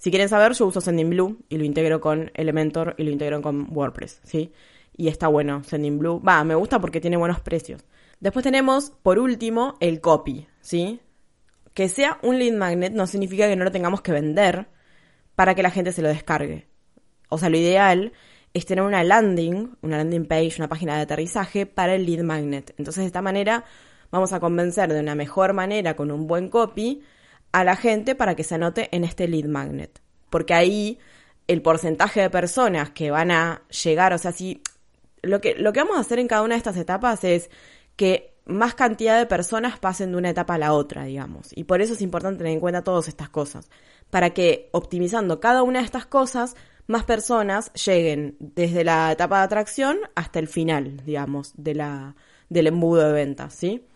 Si 0.05 0.11
quieren 0.11 0.29
saber, 0.29 0.53
yo 0.53 0.67
uso 0.67 0.83
Sendinblue 0.83 1.39
y 1.49 1.57
lo 1.57 1.65
integro 1.65 1.99
con 1.99 2.31
Elementor 2.35 2.95
y 2.99 3.05
lo 3.05 3.11
integro 3.11 3.41
con 3.41 3.75
WordPress, 3.75 4.21
¿sí? 4.23 4.53
Y 4.95 5.09
está 5.09 5.29
bueno, 5.29 5.65
Sendinblue. 5.65 6.21
Va, 6.21 6.45
me 6.45 6.55
gusta 6.55 6.79
porque 6.79 7.01
tiene 7.01 7.17
buenos 7.17 7.41
precios. 7.41 7.87
Después 8.21 8.43
tenemos, 8.43 8.91
por 9.03 9.19
último, 9.19 9.79
el 9.81 10.03
copy, 10.03 10.47
¿sí? 10.61 11.01
Que 11.73 11.89
sea 11.89 12.19
un 12.21 12.39
lead 12.39 12.53
magnet 12.53 12.93
no 12.93 13.07
significa 13.07 13.49
que 13.49 13.57
no 13.57 13.65
lo 13.65 13.73
tengamos 13.73 14.03
que 14.03 14.13
vender 14.13 14.67
para 15.37 15.55
que 15.55 15.63
la 15.63 15.71
gente 15.71 15.91
se 15.91 16.03
lo 16.03 16.09
descargue. 16.09 16.69
O 17.31 17.39
sea, 17.39 17.49
lo 17.49 17.57
ideal 17.57 18.13
es 18.53 18.67
tener 18.67 18.85
una 18.85 19.03
landing, 19.05 19.75
una 19.81 19.97
landing 19.97 20.27
page, 20.27 20.57
una 20.59 20.69
página 20.69 20.97
de 20.97 21.01
aterrizaje 21.05 21.65
para 21.65 21.95
el 21.95 22.05
lead 22.05 22.23
magnet. 22.25 22.75
Entonces, 22.77 23.05
de 23.05 23.07
esta 23.07 23.23
manera 23.23 23.65
vamos 24.11 24.35
a 24.35 24.41
convencer 24.41 24.93
de 24.93 25.01
una 25.01 25.15
mejor 25.15 25.55
manera 25.55 25.97
con 25.97 26.11
un 26.11 26.27
buen 26.27 26.51
copy 26.51 27.03
a 27.55 27.63
la 27.63 27.77
gente 27.77 28.17
para 28.17 28.35
que 28.35 28.43
se 28.43 28.57
anote 28.57 28.89
en 28.91 29.05
este 29.05 29.29
lead 29.29 29.45
magnet. 29.45 30.01
Porque 30.29 30.55
ahí 30.55 30.99
el 31.47 31.63
porcentaje 31.63 32.21
de 32.21 32.29
personas 32.29 32.91
que 32.91 33.13
van 33.13 33.31
a 33.31 33.63
llegar, 33.85 34.13
o 34.13 34.19
sea, 34.19 34.33
si 34.33 34.61
lo 35.23 35.41
que, 35.41 35.55
lo 35.55 35.73
que 35.73 35.79
vamos 35.79 35.97
a 35.97 36.01
hacer 36.01 36.19
en 36.19 36.27
cada 36.27 36.43
una 36.43 36.57
de 36.57 36.59
estas 36.59 36.77
etapas 36.77 37.23
es 37.23 37.51
que 37.95 38.35
más 38.45 38.75
cantidad 38.75 39.17
de 39.17 39.27
personas 39.27 39.79
pasen 39.79 40.11
de 40.11 40.19
una 40.19 40.31
etapa 40.31 40.57
a 40.57 40.59
la 40.59 40.73
otra, 40.73 41.05
digamos. 41.05 41.51
Y 41.55 41.63
por 41.63 41.81
eso 41.81 41.93
es 41.95 42.03
importante 42.03 42.39
tener 42.39 42.55
en 42.55 42.61
cuenta 42.61 42.83
todas 42.83 43.07
estas 43.07 43.29
cosas. 43.29 43.71
Para 44.11 44.31
que 44.31 44.69
optimizando 44.73 45.39
cada 45.39 45.63
una 45.63 45.79
de 45.79 45.85
estas 45.85 46.07
cosas, 46.07 46.57
más 46.89 47.05
personas 47.05 47.73
lleguen 47.75 48.37
desde 48.41 48.83
la 48.83 49.13
etapa 49.13 49.39
de 49.39 49.45
atracción 49.45 49.99
hasta 50.17 50.41
el 50.41 50.49
final, 50.49 50.97
digamos, 51.07 51.53
de 51.57 51.77
la, 51.77 52.17
del 52.49 52.67
embudo 52.67 53.07
de 53.07 53.13
ventas, 53.13 53.55
¿sí? 53.55 53.87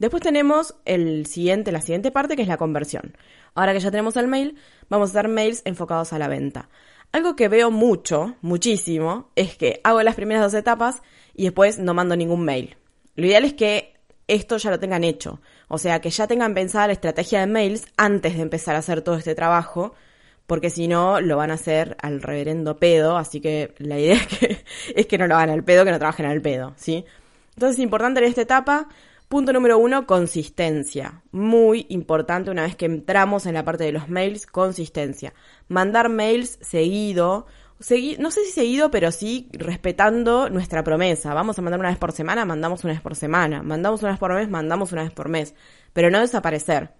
Después 0.00 0.22
tenemos 0.22 0.74
el 0.86 1.26
siguiente, 1.26 1.72
la 1.72 1.82
siguiente 1.82 2.10
parte 2.10 2.34
que 2.34 2.40
es 2.40 2.48
la 2.48 2.56
conversión. 2.56 3.18
Ahora 3.54 3.74
que 3.74 3.80
ya 3.80 3.90
tenemos 3.90 4.16
el 4.16 4.28
mail, 4.28 4.56
vamos 4.88 5.10
a 5.10 5.12
hacer 5.12 5.28
mails 5.28 5.60
enfocados 5.66 6.14
a 6.14 6.18
la 6.18 6.26
venta. 6.26 6.70
Algo 7.12 7.36
que 7.36 7.48
veo 7.48 7.70
mucho, 7.70 8.34
muchísimo, 8.40 9.28
es 9.36 9.58
que 9.58 9.82
hago 9.84 10.02
las 10.02 10.14
primeras 10.14 10.42
dos 10.42 10.54
etapas 10.54 11.02
y 11.34 11.44
después 11.44 11.78
no 11.78 11.92
mando 11.92 12.16
ningún 12.16 12.46
mail. 12.46 12.78
Lo 13.14 13.26
ideal 13.26 13.44
es 13.44 13.52
que 13.52 13.92
esto 14.26 14.56
ya 14.56 14.70
lo 14.70 14.80
tengan 14.80 15.04
hecho. 15.04 15.42
O 15.68 15.76
sea, 15.76 16.00
que 16.00 16.08
ya 16.08 16.26
tengan 16.26 16.54
pensada 16.54 16.86
la 16.86 16.94
estrategia 16.94 17.40
de 17.40 17.46
mails 17.46 17.84
antes 17.98 18.36
de 18.36 18.42
empezar 18.42 18.76
a 18.76 18.78
hacer 18.78 19.02
todo 19.02 19.16
este 19.16 19.34
trabajo, 19.34 19.94
porque 20.46 20.70
si 20.70 20.88
no, 20.88 21.20
lo 21.20 21.36
van 21.36 21.50
a 21.50 21.54
hacer 21.54 21.98
al 22.00 22.22
reverendo 22.22 22.78
pedo. 22.78 23.18
Así 23.18 23.42
que 23.42 23.74
la 23.76 23.98
idea 23.98 24.14
es 24.14 24.26
que, 24.28 24.64
es 24.96 25.06
que 25.06 25.18
no 25.18 25.26
lo 25.26 25.36
hagan 25.36 25.50
al 25.50 25.62
pedo, 25.62 25.84
que 25.84 25.90
no 25.90 25.98
trabajen 25.98 26.24
al 26.24 26.40
pedo, 26.40 26.72
¿sí? 26.76 27.04
Entonces 27.54 27.76
es 27.76 27.82
importante 27.82 28.20
en 28.20 28.26
esta 28.26 28.40
etapa 28.40 28.88
Punto 29.30 29.52
número 29.52 29.78
uno, 29.78 30.08
consistencia. 30.08 31.22
Muy 31.30 31.86
importante 31.88 32.50
una 32.50 32.64
vez 32.64 32.74
que 32.74 32.86
entramos 32.86 33.46
en 33.46 33.54
la 33.54 33.64
parte 33.64 33.84
de 33.84 33.92
los 33.92 34.08
mails, 34.08 34.44
consistencia. 34.44 35.34
Mandar 35.68 36.08
mails 36.08 36.58
seguido, 36.60 37.46
no 38.18 38.30
sé 38.32 38.44
si 38.44 38.50
seguido, 38.50 38.90
pero 38.90 39.12
sí 39.12 39.48
respetando 39.52 40.50
nuestra 40.50 40.82
promesa. 40.82 41.32
Vamos 41.32 41.56
a 41.56 41.62
mandar 41.62 41.78
una 41.78 41.90
vez 41.90 41.98
por 41.98 42.10
semana, 42.10 42.44
mandamos 42.44 42.82
una 42.82 42.94
vez 42.94 43.02
por 43.02 43.14
semana. 43.14 43.62
Mandamos 43.62 44.02
una 44.02 44.10
vez 44.10 44.18
por 44.18 44.34
mes, 44.34 44.50
mandamos 44.50 44.90
una 44.90 45.04
vez 45.04 45.12
por 45.12 45.28
mes. 45.28 45.54
Pero 45.92 46.10
no 46.10 46.18
desaparecer. 46.18 46.90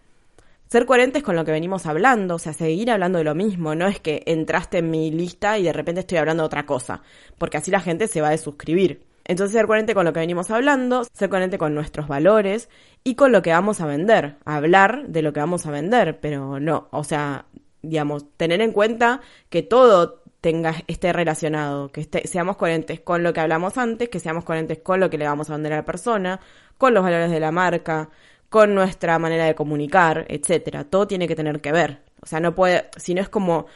Ser 0.69 0.87
coherentes 0.87 1.25
con 1.25 1.35
lo 1.35 1.45
que 1.45 1.51
venimos 1.51 1.87
hablando, 1.87 2.37
o 2.37 2.39
sea, 2.39 2.53
seguir 2.53 2.93
hablando 2.93 3.19
de 3.19 3.25
lo 3.25 3.35
mismo. 3.35 3.75
No 3.75 3.89
es 3.89 3.99
que 3.99 4.23
entraste 4.27 4.79
en 4.79 4.91
mi 4.93 5.11
lista 5.11 5.59
y 5.59 5.65
de 5.65 5.73
repente 5.73 6.03
estoy 6.03 6.19
hablando 6.19 6.45
de 6.45 6.47
otra 6.47 6.65
cosa, 6.65 7.03
porque 7.39 7.57
así 7.57 7.73
la 7.73 7.81
gente 7.81 8.07
se 8.07 8.21
va 8.21 8.29
a 8.29 8.39
suscribir. 8.39 9.10
Entonces 9.25 9.55
ser 9.55 9.67
coherente 9.67 9.95
con 9.95 10.05
lo 10.05 10.12
que 10.12 10.21
venimos 10.21 10.50
hablando, 10.50 11.05
ser 11.12 11.29
coherente 11.29 11.59
con 11.59 11.75
nuestros 11.75 12.09
valores 12.09 12.69
y 13.05 13.15
con 13.15 13.33
lo 13.33 13.43
que 13.43 13.53
vamos 13.53 13.81
a 13.81 13.87
vender. 13.87 14.37
Hablar 14.45 15.07
de 15.09 15.23
lo 15.23 15.33
que 15.33 15.41
vamos 15.41 15.67
a 15.67 15.71
vender, 15.71 16.21
pero 16.21 16.61
no, 16.61 16.89
o 16.91 17.05
sea, 17.05 17.47
digamos, 17.83 18.27
tener 18.37 18.61
en 18.61 18.73
cuenta 18.73 19.21
que 19.49 19.62
todo 19.62 20.23
tenga, 20.41 20.75
esté 20.87 21.12
relacionado, 21.12 21.91
que 21.93 22.09
seamos 22.25 22.57
coherentes 22.57 23.00
con 23.00 23.23
lo 23.23 23.33
que 23.33 23.41
hablamos 23.41 23.77
antes, 23.79 24.09
que 24.09 24.21
seamos 24.21 24.45
coherentes 24.45 24.79
con 24.79 25.00
lo 25.00 25.11
que 25.11 25.19
le 25.19 25.27
vamos 25.27 25.50
a 25.50 25.55
vender 25.55 25.75
a 25.75 25.77
la 25.77 25.85
persona, 25.85 26.41
con 26.79 26.95
los 26.95 27.03
valores 27.03 27.31
de 27.31 27.41
la 27.41 27.53
marca, 27.53 28.09
con 28.49 28.75
nuestra 28.75 29.19
manera 29.19 29.45
de 29.45 29.55
comunicar, 29.55 30.27
etcétera. 30.29 30.85
Todo 30.85 31.07
tiene 31.07 31.29
que 31.29 31.37
tener 31.37 31.61
que 31.61 31.73
ver. 31.73 32.03
O 32.23 32.27
sea, 32.27 32.41
no 32.41 32.55
puede, 32.55 32.89
si 32.97 33.15
no 33.15 33.21
es 33.23 33.29
como 33.29 33.67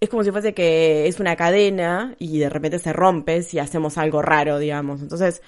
es 0.00 0.08
como 0.08 0.24
si 0.24 0.32
fuese 0.32 0.54
que 0.54 1.06
es 1.06 1.20
una 1.20 1.36
cadena 1.36 2.14
y 2.18 2.38
de 2.38 2.48
repente 2.48 2.78
se 2.78 2.92
rompe 2.92 3.42
si 3.42 3.58
hacemos 3.58 3.98
algo 3.98 4.22
raro, 4.22 4.58
digamos. 4.58 5.02
Entonces, 5.02 5.42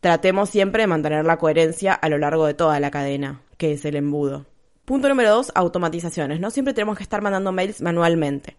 tratemos 0.00 0.48
siempre 0.48 0.82
de 0.82 0.86
mantener 0.86 1.24
la 1.24 1.36
coherencia 1.36 1.92
a 1.92 2.08
lo 2.08 2.18
largo 2.18 2.46
de 2.46 2.54
toda 2.54 2.80
la 2.80 2.90
cadena, 2.90 3.42
que 3.58 3.72
es 3.72 3.84
el 3.84 3.96
embudo. 3.96 4.46
Punto 4.86 5.10
número 5.10 5.30
dos, 5.30 5.52
automatizaciones. 5.54 6.40
No 6.40 6.50
siempre 6.50 6.72
tenemos 6.72 6.96
que 6.96 7.02
estar 7.02 7.20
mandando 7.20 7.52
mails 7.52 7.82
manualmente. 7.82 8.56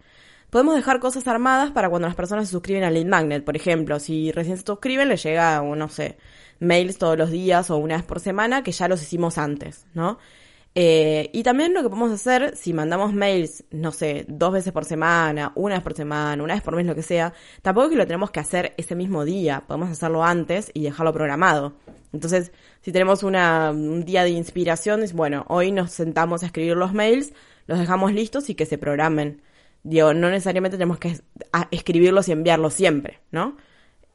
Podemos 0.50 0.76
dejar 0.76 1.00
cosas 1.00 1.26
armadas 1.26 1.72
para 1.72 1.90
cuando 1.90 2.06
las 2.06 2.16
personas 2.16 2.46
se 2.46 2.52
suscriben 2.52 2.84
al 2.84 2.94
lead 2.94 3.06
magnet. 3.06 3.44
Por 3.44 3.56
ejemplo, 3.56 3.98
si 3.98 4.30
recién 4.30 4.56
se 4.56 4.64
suscriben, 4.64 5.08
les 5.08 5.22
llega, 5.22 5.60
no 5.60 5.88
sé, 5.88 6.18
mails 6.60 6.98
todos 6.98 7.18
los 7.18 7.30
días 7.30 7.70
o 7.70 7.76
una 7.78 7.96
vez 7.96 8.04
por 8.04 8.20
semana 8.20 8.62
que 8.62 8.70
ya 8.70 8.86
los 8.86 9.02
hicimos 9.02 9.38
antes, 9.38 9.86
¿no? 9.94 10.18
Eh, 10.74 11.30
y 11.32 11.42
también 11.42 11.74
lo 11.74 11.82
que 11.82 11.88
podemos 11.88 12.12
hacer, 12.12 12.56
si 12.56 12.72
mandamos 12.72 13.12
mails, 13.12 13.64
no 13.72 13.90
sé, 13.90 14.24
dos 14.28 14.52
veces 14.52 14.72
por 14.72 14.84
semana, 14.84 15.52
una 15.56 15.74
vez 15.74 15.82
por 15.82 15.94
semana, 15.94 16.42
una 16.42 16.54
vez 16.54 16.62
por 16.62 16.76
mes, 16.76 16.86
lo 16.86 16.94
que 16.94 17.02
sea, 17.02 17.34
tampoco 17.62 17.86
es 17.86 17.90
que 17.90 17.96
lo 17.96 18.06
tenemos 18.06 18.30
que 18.30 18.38
hacer 18.40 18.74
ese 18.76 18.94
mismo 18.94 19.24
día, 19.24 19.64
podemos 19.66 19.90
hacerlo 19.90 20.22
antes 20.22 20.70
y 20.72 20.84
dejarlo 20.84 21.12
programado. 21.12 21.74
Entonces, 22.12 22.52
si 22.82 22.92
tenemos 22.92 23.22
una, 23.22 23.70
un 23.72 24.04
día 24.04 24.22
de 24.22 24.30
inspiración, 24.30 25.02
es 25.02 25.12
bueno, 25.12 25.44
hoy 25.48 25.72
nos 25.72 25.90
sentamos 25.90 26.42
a 26.42 26.46
escribir 26.46 26.76
los 26.76 26.92
mails, 26.92 27.32
los 27.66 27.78
dejamos 27.78 28.12
listos 28.12 28.48
y 28.48 28.54
que 28.54 28.66
se 28.66 28.78
programen. 28.78 29.42
Digo, 29.82 30.14
no 30.14 30.30
necesariamente 30.30 30.76
tenemos 30.76 30.98
que 30.98 31.20
escribirlos 31.70 32.28
y 32.28 32.32
enviarlos 32.32 32.74
siempre, 32.74 33.20
¿no? 33.30 33.56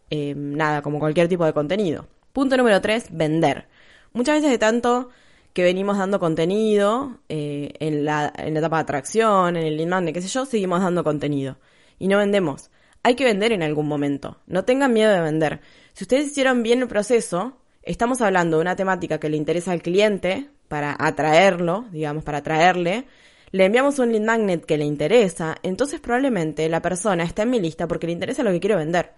Eh, 0.09 0.33
nada, 0.35 0.81
como 0.81 0.99
cualquier 0.99 1.27
tipo 1.27 1.45
de 1.45 1.53
contenido. 1.53 2.07
Punto 2.33 2.55
número 2.57 2.81
tres, 2.81 3.07
vender. 3.11 3.67
Muchas 4.13 4.35
veces 4.35 4.51
de 4.51 4.57
tanto 4.57 5.09
que 5.55 5.63
venimos 5.63 5.97
dando 5.97 6.19
contenido 6.19 7.17
eh, 7.29 7.71
en, 7.79 8.03
la, 8.03 8.31
en 8.35 8.53
la 8.55 8.59
etapa 8.59 8.75
de 8.75 8.81
atracción, 8.81 9.55
en 9.55 9.63
el 9.63 9.77
lead 9.77 10.13
qué 10.13 10.21
sé 10.21 10.27
yo, 10.27 10.45
seguimos 10.45 10.81
dando 10.81 11.01
contenido. 11.01 11.55
Y 11.97 12.09
no 12.09 12.17
vendemos. 12.17 12.71
Hay 13.03 13.15
que 13.15 13.23
vender 13.23 13.53
en 13.53 13.63
algún 13.63 13.87
momento. 13.87 14.37
No 14.47 14.65
tengan 14.65 14.91
miedo 14.91 15.13
de 15.13 15.21
vender. 15.21 15.61
Si 15.93 16.03
ustedes 16.03 16.25
hicieron 16.25 16.61
bien 16.61 16.81
el 16.81 16.89
proceso, 16.89 17.53
estamos 17.83 18.19
hablando 18.19 18.57
de 18.57 18.63
una 18.63 18.75
temática 18.75 19.17
que 19.17 19.29
le 19.29 19.37
interesa 19.37 19.71
al 19.71 19.81
cliente 19.81 20.49
para 20.67 20.93
atraerlo, 20.99 21.85
digamos, 21.89 22.25
para 22.25 22.39
atraerle. 22.39 23.05
Le 23.51 23.63
enviamos 23.63 23.97
un 23.99 24.11
lead 24.11 24.23
magnet 24.23 24.65
que 24.65 24.77
le 24.77 24.83
interesa, 24.83 25.55
entonces 25.63 26.01
probablemente 26.01 26.67
la 26.67 26.81
persona 26.81 27.23
está 27.23 27.43
en 27.43 27.51
mi 27.51 27.61
lista 27.61 27.87
porque 27.87 28.07
le 28.07 28.13
interesa 28.13 28.43
lo 28.43 28.51
que 28.51 28.59
quiero 28.59 28.75
vender. 28.75 29.13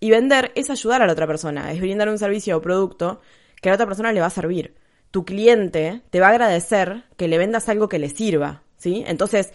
Y 0.00 0.08
vender 0.08 0.50
es 0.54 0.70
ayudar 0.70 1.02
a 1.02 1.06
la 1.06 1.12
otra 1.12 1.26
persona, 1.26 1.72
es 1.72 1.80
brindar 1.82 2.08
un 2.08 2.16
servicio 2.16 2.56
o 2.56 2.62
producto 2.62 3.20
que 3.60 3.68
a 3.68 3.72
la 3.72 3.74
otra 3.74 3.86
persona 3.86 4.14
le 4.14 4.20
va 4.20 4.28
a 4.28 4.30
servir 4.30 4.82
tu 5.14 5.24
cliente 5.24 6.02
te 6.10 6.18
va 6.18 6.26
a 6.26 6.30
agradecer 6.30 7.04
que 7.16 7.28
le 7.28 7.38
vendas 7.38 7.68
algo 7.68 7.88
que 7.88 8.00
le 8.00 8.08
sirva, 8.08 8.64
¿sí? 8.76 9.04
Entonces, 9.06 9.52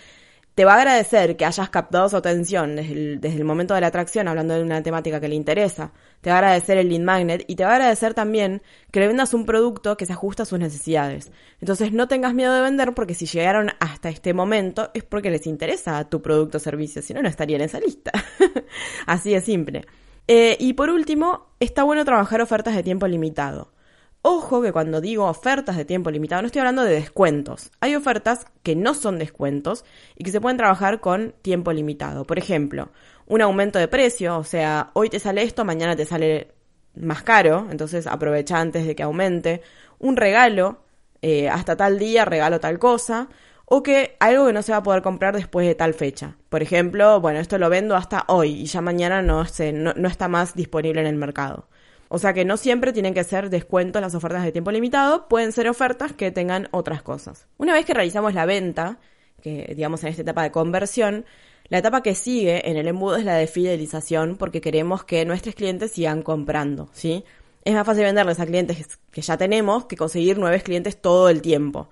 te 0.55 0.63
va 0.63 0.75
a 0.75 0.77
agradecer 0.77 1.35
que 1.35 1.43
hayas 1.43 1.69
captado 1.69 2.07
su 2.07 2.15
atención 2.15 2.77
desde 2.77 3.35
el, 3.35 3.43
momento 3.43 3.73
de 3.73 3.81
la 3.81 3.87
atracción, 3.87 4.29
hablando 4.29 4.53
de 4.53 4.61
una 4.61 4.81
temática 4.81 5.19
que 5.19 5.27
le 5.27 5.35
interesa. 5.35 5.91
Te 6.21 6.29
va 6.29 6.37
a 6.37 6.39
agradecer 6.39 6.77
el 6.77 6.87
lead 6.87 7.01
magnet 7.01 7.43
y 7.45 7.57
te 7.57 7.65
va 7.65 7.71
a 7.71 7.73
agradecer 7.73 8.13
también 8.13 8.61
que 8.89 9.01
le 9.01 9.07
vendas 9.07 9.33
un 9.33 9.45
producto 9.45 9.97
que 9.97 10.05
se 10.05 10.13
ajusta 10.13 10.43
a 10.43 10.45
sus 10.45 10.59
necesidades. 10.59 11.29
Entonces, 11.59 11.91
no 11.91 12.07
tengas 12.07 12.33
miedo 12.33 12.53
de 12.53 12.61
vender 12.61 12.93
porque 12.93 13.13
si 13.13 13.25
llegaron 13.25 13.69
hasta 13.81 14.07
este 14.07 14.33
momento 14.33 14.91
es 14.93 15.03
porque 15.03 15.29
les 15.29 15.45
interesa 15.45 16.07
tu 16.07 16.21
producto 16.21 16.59
o 16.59 16.61
servicio, 16.61 17.01
si 17.01 17.13
no, 17.13 17.21
no 17.21 17.27
estarían 17.27 17.59
en 17.59 17.65
esa 17.65 17.81
lista. 17.81 18.13
Así 19.05 19.33
de 19.33 19.41
simple. 19.41 19.83
Eh, 20.25 20.55
y 20.57 20.71
por 20.71 20.89
último, 20.89 21.47
está 21.59 21.83
bueno 21.83 22.05
trabajar 22.05 22.41
ofertas 22.41 22.77
de 22.77 22.83
tiempo 22.83 23.07
limitado. 23.07 23.73
Ojo 24.21 24.61
que 24.61 24.73
cuando 24.73 24.99
digo 24.99 25.25
ofertas 25.27 25.77
de 25.77 25.85
tiempo 25.85 26.11
limitado 26.11 26.41
no 26.41 26.47
estoy 26.47 26.59
hablando 26.59 26.83
de 26.83 26.91
descuentos. 26.91 27.71
Hay 27.79 27.95
ofertas 27.95 28.45
que 28.63 28.75
no 28.75 28.93
son 28.93 29.17
descuentos 29.17 29.85
y 30.17 30.25
que 30.25 30.31
se 30.31 30.41
pueden 30.41 30.57
trabajar 30.57 30.99
con 30.99 31.33
tiempo 31.41 31.71
limitado. 31.71 32.25
Por 32.25 32.37
ejemplo, 32.37 32.89
un 33.27 33.41
aumento 33.41 33.79
de 33.79 33.87
precio, 33.87 34.37
o 34.37 34.43
sea, 34.43 34.91
hoy 34.93 35.09
te 35.09 35.19
sale 35.19 35.43
esto, 35.43 35.63
mañana 35.63 35.95
te 35.95 36.05
sale 36.05 36.51
más 36.95 37.23
caro, 37.23 37.67
entonces 37.71 38.07
aprovecha 38.07 38.59
antes 38.59 38.85
de 38.85 38.93
que 38.95 39.03
aumente. 39.03 39.61
Un 39.99 40.17
regalo, 40.17 40.81
eh, 41.21 41.47
hasta 41.47 41.77
tal 41.77 41.97
día 41.97 42.25
regalo 42.25 42.59
tal 42.59 42.77
cosa. 42.77 43.29
O 43.71 43.83
que 43.83 44.17
algo 44.19 44.47
que 44.47 44.53
no 44.53 44.63
se 44.63 44.71
va 44.71 44.79
a 44.79 44.83
poder 44.83 45.03
comprar 45.03 45.35
después 45.35 45.67
de 45.67 45.75
tal 45.75 45.93
fecha. 45.93 46.35
Por 46.49 46.63
ejemplo, 46.63 47.21
bueno, 47.21 47.39
esto 47.39 47.57
lo 47.57 47.69
vendo 47.69 47.95
hasta 47.95 48.25
hoy 48.27 48.51
y 48.61 48.65
ya 48.65 48.81
mañana 48.81 49.21
no, 49.21 49.45
no, 49.73 49.93
no 49.93 50.07
está 50.07 50.27
más 50.27 50.55
disponible 50.55 51.01
en 51.01 51.07
el 51.07 51.15
mercado. 51.15 51.67
O 52.09 52.17
sea 52.17 52.33
que 52.33 52.43
no 52.43 52.57
siempre 52.57 52.91
tienen 52.91 53.13
que 53.13 53.23
ser 53.23 53.49
descuentos 53.49 54.01
las 54.01 54.15
ofertas 54.15 54.43
de 54.43 54.51
tiempo 54.51 54.71
limitado, 54.71 55.27
pueden 55.27 55.51
ser 55.51 55.69
ofertas 55.69 56.11
que 56.11 56.31
tengan 56.31 56.67
otras 56.71 57.03
cosas. 57.03 57.47
Una 57.57 57.73
vez 57.73 57.85
que 57.85 57.93
realizamos 57.93 58.33
la 58.33 58.45
venta, 58.45 58.99
que 59.41 59.73
digamos 59.75 60.03
en 60.03 60.09
esta 60.09 60.23
etapa 60.23 60.43
de 60.43 60.51
conversión, 60.51 61.25
la 61.69 61.77
etapa 61.77 62.01
que 62.01 62.15
sigue 62.15 62.67
en 62.67 62.77
el 62.77 62.87
embudo 62.87 63.15
es 63.17 63.25
la 63.25 63.35
de 63.35 63.45
fidelización 63.45 64.37
porque 64.37 64.59
queremos 64.59 65.03
que 65.03 65.23
nuestros 65.23 65.53
clientes 65.53 65.91
sigan 65.91 66.23
comprando, 66.23 66.89
¿sí? 66.93 67.23
Es 67.63 67.75
más 67.75 67.85
fácil 67.85 68.05
venderles 68.05 68.39
a 68.39 68.47
clientes 68.47 68.99
que 69.11 69.21
ya 69.21 69.37
tenemos 69.37 69.85
que 69.85 69.95
conseguir 69.95 70.39
nuevos 70.39 70.63
clientes 70.63 70.99
todo 70.99 71.29
el 71.29 71.43
tiempo. 71.43 71.89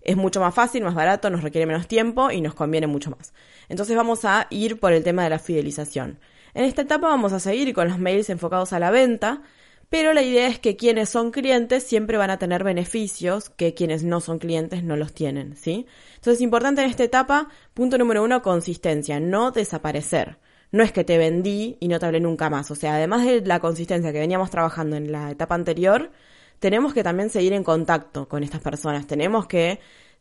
Es 0.00 0.16
mucho 0.16 0.40
más 0.40 0.54
fácil, 0.54 0.82
más 0.82 0.94
barato, 0.94 1.28
nos 1.28 1.42
requiere 1.42 1.66
menos 1.66 1.86
tiempo 1.86 2.30
y 2.30 2.40
nos 2.40 2.54
conviene 2.54 2.86
mucho 2.86 3.10
más. 3.10 3.34
Entonces 3.68 3.94
vamos 3.94 4.24
a 4.24 4.46
ir 4.48 4.80
por 4.80 4.94
el 4.94 5.04
tema 5.04 5.24
de 5.24 5.30
la 5.30 5.38
fidelización. 5.38 6.18
En 6.58 6.64
esta 6.64 6.82
etapa 6.82 7.06
vamos 7.06 7.32
a 7.32 7.38
seguir 7.38 7.72
con 7.72 7.86
los 7.86 8.00
mails 8.00 8.30
enfocados 8.30 8.72
a 8.72 8.80
la 8.80 8.90
venta, 8.90 9.42
pero 9.90 10.12
la 10.12 10.22
idea 10.22 10.48
es 10.48 10.58
que 10.58 10.74
quienes 10.74 11.08
son 11.08 11.30
clientes 11.30 11.84
siempre 11.84 12.16
van 12.16 12.30
a 12.30 12.38
tener 12.40 12.64
beneficios 12.64 13.48
que 13.48 13.74
quienes 13.74 14.02
no 14.02 14.20
son 14.20 14.40
clientes 14.40 14.82
no 14.82 14.96
los 14.96 15.12
tienen, 15.12 15.54
¿sí? 15.54 15.86
Entonces, 16.16 16.40
importante 16.40 16.82
en 16.82 16.90
esta 16.90 17.04
etapa, 17.04 17.46
punto 17.74 17.96
número 17.96 18.24
uno, 18.24 18.42
consistencia, 18.42 19.20
no 19.20 19.52
desaparecer. 19.52 20.38
No 20.72 20.82
es 20.82 20.90
que 20.90 21.04
te 21.04 21.16
vendí 21.16 21.76
y 21.78 21.86
no 21.86 22.00
te 22.00 22.06
hablé 22.06 22.18
nunca 22.18 22.50
más. 22.50 22.72
O 22.72 22.74
sea, 22.74 22.96
además 22.96 23.24
de 23.24 23.40
la 23.42 23.60
consistencia 23.60 24.12
que 24.12 24.18
veníamos 24.18 24.50
trabajando 24.50 24.96
en 24.96 25.12
la 25.12 25.30
etapa 25.30 25.54
anterior, 25.54 26.10
tenemos 26.58 26.92
que 26.92 27.04
también 27.04 27.30
seguir 27.30 27.52
en 27.52 27.62
contacto 27.62 28.28
con 28.28 28.42
estas 28.42 28.60
personas. 28.60 29.06
Tenemos 29.06 29.46
que 29.46 29.78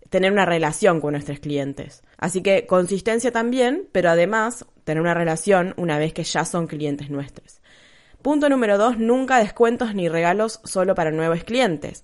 tener 0.10 0.32
una 0.32 0.46
relación 0.46 1.02
con 1.02 1.14
nuestros 1.14 1.40
clientes. 1.40 2.04
Así 2.18 2.42
que 2.42 2.66
consistencia 2.66 3.32
también, 3.32 3.88
pero 3.92 4.10
además 4.10 4.66
tener 4.84 5.02
una 5.02 5.14
relación 5.14 5.74
una 5.78 6.00
vez 6.00 6.14
que 6.14 6.24
ya 6.24 6.46
son 6.46 6.68
clientes 6.68 7.10
nuestros. 7.10 7.62
Punto 8.22 8.50
número 8.50 8.78
dos, 8.78 8.98
nunca 8.98 9.40
descuentos 9.40 9.94
ni 9.94 10.10
regalos 10.10 10.60
solo 10.64 10.96
para 10.96 11.12
nuevos 11.12 11.44
clientes. 11.44 12.04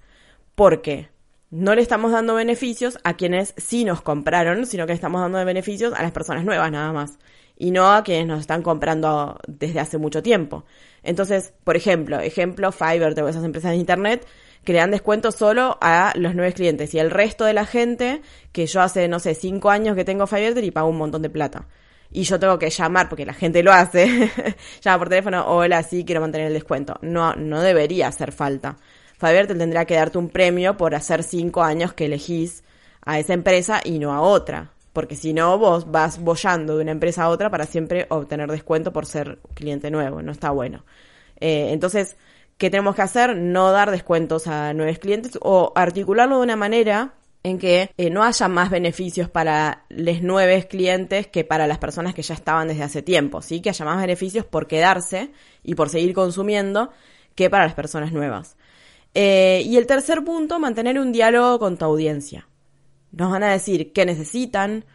Porque 0.55 1.09
no 1.49 1.75
le 1.75 1.81
estamos 1.81 2.11
dando 2.11 2.35
beneficios 2.35 2.97
a 3.03 3.15
quienes 3.15 3.53
sí 3.57 3.85
nos 3.85 4.01
compraron, 4.01 4.65
sino 4.65 4.85
que 4.85 4.93
estamos 4.93 5.21
dando 5.21 5.43
beneficios 5.45 5.93
a 5.93 6.01
las 6.01 6.11
personas 6.11 6.45
nuevas 6.45 6.71
nada 6.71 6.91
más. 6.93 7.19
Y 7.55 7.71
no 7.71 7.91
a 7.93 8.03
quienes 8.03 8.27
nos 8.27 8.39
están 8.41 8.61
comprando 8.63 9.39
desde 9.47 9.79
hace 9.79 9.97
mucho 9.97 10.23
tiempo. 10.23 10.65
Entonces, 11.03 11.53
por 11.63 11.75
ejemplo, 11.75 12.19
ejemplo 12.19 12.71
Fiverr 12.71 13.15
de 13.15 13.29
esas 13.29 13.43
empresas 13.43 13.71
de 13.71 13.77
internet 13.77 14.25
que 14.63 14.73
le 14.73 14.79
dan 14.79 14.91
descuentos 14.91 15.35
solo 15.35 15.77
a 15.81 16.13
los 16.15 16.35
nuevos 16.35 16.55
clientes 16.55 16.93
y 16.93 16.99
el 16.99 17.11
resto 17.11 17.45
de 17.45 17.53
la 17.53 17.65
gente 17.65 18.21
que 18.51 18.65
yo 18.65 18.81
hace, 18.81 19.07
no 19.07 19.19
sé, 19.19 19.35
cinco 19.35 19.69
años 19.69 19.95
que 19.95 20.05
tengo 20.05 20.27
Fiverr 20.27 20.63
y 20.63 20.71
pago 20.71 20.89
un 20.89 20.97
montón 20.97 21.21
de 21.21 21.29
plata 21.29 21.67
y 22.13 22.23
yo 22.23 22.39
tengo 22.39 22.59
que 22.59 22.69
llamar, 22.69 23.09
porque 23.09 23.25
la 23.25 23.33
gente 23.33 23.63
lo 23.63 23.73
hace, 23.73 24.07
llama 24.81 24.99
por 24.99 25.09
teléfono, 25.09 25.45
hola, 25.47 25.81
sí, 25.81 26.05
quiero 26.05 26.21
mantener 26.21 26.47
el 26.47 26.53
descuento. 26.53 26.97
No, 27.01 27.35
no 27.35 27.61
debería 27.61 28.07
hacer 28.07 28.31
falta. 28.31 28.77
Faber 29.17 29.47
te 29.47 29.55
tendrá 29.55 29.85
que 29.85 29.95
darte 29.95 30.19
un 30.19 30.29
premio 30.29 30.77
por 30.77 30.93
hacer 30.95 31.23
cinco 31.23 31.63
años 31.63 31.93
que 31.93 32.05
elegís 32.05 32.63
a 33.03 33.19
esa 33.19 33.33
empresa 33.33 33.81
y 33.83 33.97
no 33.97 34.13
a 34.13 34.21
otra. 34.21 34.71
Porque 34.93 35.15
si 35.15 35.33
no, 35.33 35.57
vos 35.57 35.89
vas 35.91 36.19
bollando 36.19 36.77
de 36.77 36.83
una 36.83 36.91
empresa 36.91 37.23
a 37.23 37.29
otra 37.29 37.49
para 37.49 37.65
siempre 37.65 38.05
obtener 38.09 38.49
descuento 38.51 38.93
por 38.93 39.07
ser 39.07 39.39
cliente 39.55 39.89
nuevo. 39.89 40.21
No 40.21 40.31
está 40.31 40.51
bueno. 40.51 40.85
Eh, 41.39 41.69
entonces, 41.71 42.15
¿Qué 42.63 42.69
tenemos 42.69 42.95
que 42.95 43.01
hacer? 43.01 43.35
No 43.35 43.73
dar 43.73 43.91
descuentos 43.91 44.47
a 44.47 44.73
nuevos 44.73 44.97
clientes 44.97 45.37
o 45.41 45.73
articularlo 45.75 46.37
de 46.37 46.43
una 46.43 46.55
manera 46.55 47.13
en 47.43 47.59
que 47.59 47.91
eh, 47.97 48.09
no 48.09 48.23
haya 48.23 48.47
más 48.47 48.69
beneficios 48.69 49.29
para 49.29 49.83
los 49.89 50.21
nuevos 50.21 50.63
clientes 50.67 51.27
que 51.27 51.43
para 51.43 51.67
las 51.67 51.77
personas 51.77 52.13
que 52.13 52.21
ya 52.21 52.33
estaban 52.35 52.69
desde 52.69 52.83
hace 52.83 53.01
tiempo, 53.01 53.41
¿sí? 53.41 53.59
Que 53.59 53.71
haya 53.71 53.83
más 53.83 53.99
beneficios 53.99 54.45
por 54.45 54.67
quedarse 54.67 55.33
y 55.61 55.75
por 55.75 55.89
seguir 55.89 56.13
consumiendo 56.13 56.89
que 57.35 57.49
para 57.49 57.65
las 57.65 57.73
personas 57.73 58.13
nuevas. 58.13 58.55
Eh, 59.13 59.61
y 59.65 59.75
el 59.75 59.85
tercer 59.85 60.23
punto, 60.23 60.57
mantener 60.57 60.97
un 60.99 61.11
diálogo 61.11 61.59
con 61.59 61.77
tu 61.77 61.83
audiencia. 61.83 62.47
Nos 63.11 63.29
van 63.29 63.43
a 63.43 63.51
decir 63.51 63.91
qué 63.91 64.05
necesitan, 64.05 64.85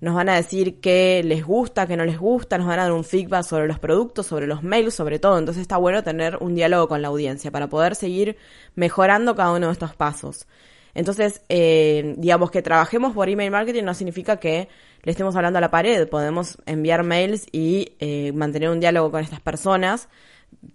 nos 0.00 0.14
van 0.14 0.28
a 0.28 0.36
decir 0.36 0.80
qué 0.80 1.22
les 1.24 1.44
gusta, 1.44 1.86
qué 1.86 1.96
no 1.96 2.04
les 2.04 2.18
gusta, 2.18 2.58
nos 2.58 2.66
van 2.66 2.78
a 2.78 2.82
dar 2.84 2.92
un 2.92 3.04
feedback 3.04 3.44
sobre 3.44 3.66
los 3.66 3.78
productos, 3.78 4.26
sobre 4.26 4.46
los 4.46 4.62
mails, 4.62 4.94
sobre 4.94 5.18
todo. 5.18 5.38
Entonces 5.38 5.62
está 5.62 5.78
bueno 5.78 6.02
tener 6.02 6.36
un 6.40 6.54
diálogo 6.54 6.88
con 6.88 7.00
la 7.02 7.08
audiencia 7.08 7.50
para 7.50 7.68
poder 7.68 7.94
seguir 7.94 8.36
mejorando 8.74 9.34
cada 9.34 9.52
uno 9.52 9.66
de 9.68 9.72
estos 9.72 9.94
pasos. 9.94 10.46
Entonces, 10.94 11.42
eh, 11.50 12.14
digamos 12.16 12.50
que 12.50 12.62
trabajemos 12.62 13.12
por 13.14 13.28
email 13.28 13.50
marketing 13.50 13.84
no 13.84 13.94
significa 13.94 14.38
que 14.38 14.68
le 15.02 15.10
estemos 15.10 15.36
hablando 15.36 15.58
a 15.58 15.60
la 15.60 15.70
pared. 15.70 16.08
Podemos 16.08 16.58
enviar 16.66 17.02
mails 17.02 17.46
y 17.52 17.96
eh, 17.98 18.32
mantener 18.32 18.70
un 18.70 18.80
diálogo 18.80 19.10
con 19.10 19.22
estas 19.22 19.40
personas, 19.40 20.08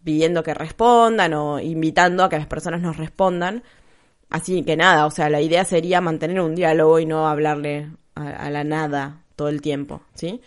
pidiendo 0.03 0.43
que 0.43 0.53
respondan 0.53 1.33
o 1.33 1.59
invitando 1.59 2.23
a 2.23 2.29
que 2.29 2.37
las 2.37 2.47
personas 2.47 2.81
nos 2.81 2.97
respondan. 2.97 3.63
Así 4.29 4.63
que 4.63 4.77
nada, 4.77 5.05
o 5.05 5.11
sea, 5.11 5.29
la 5.29 5.41
idea 5.41 5.65
sería 5.65 6.01
mantener 6.01 6.39
un 6.41 6.55
diálogo 6.55 6.99
y 6.99 7.05
no 7.05 7.27
hablarle 7.27 7.89
a, 8.15 8.49
la 8.49 8.63
nada 8.63 9.21
todo 9.35 9.49
el 9.49 9.61
tiempo, 9.61 10.01
¿sí? 10.13 10.41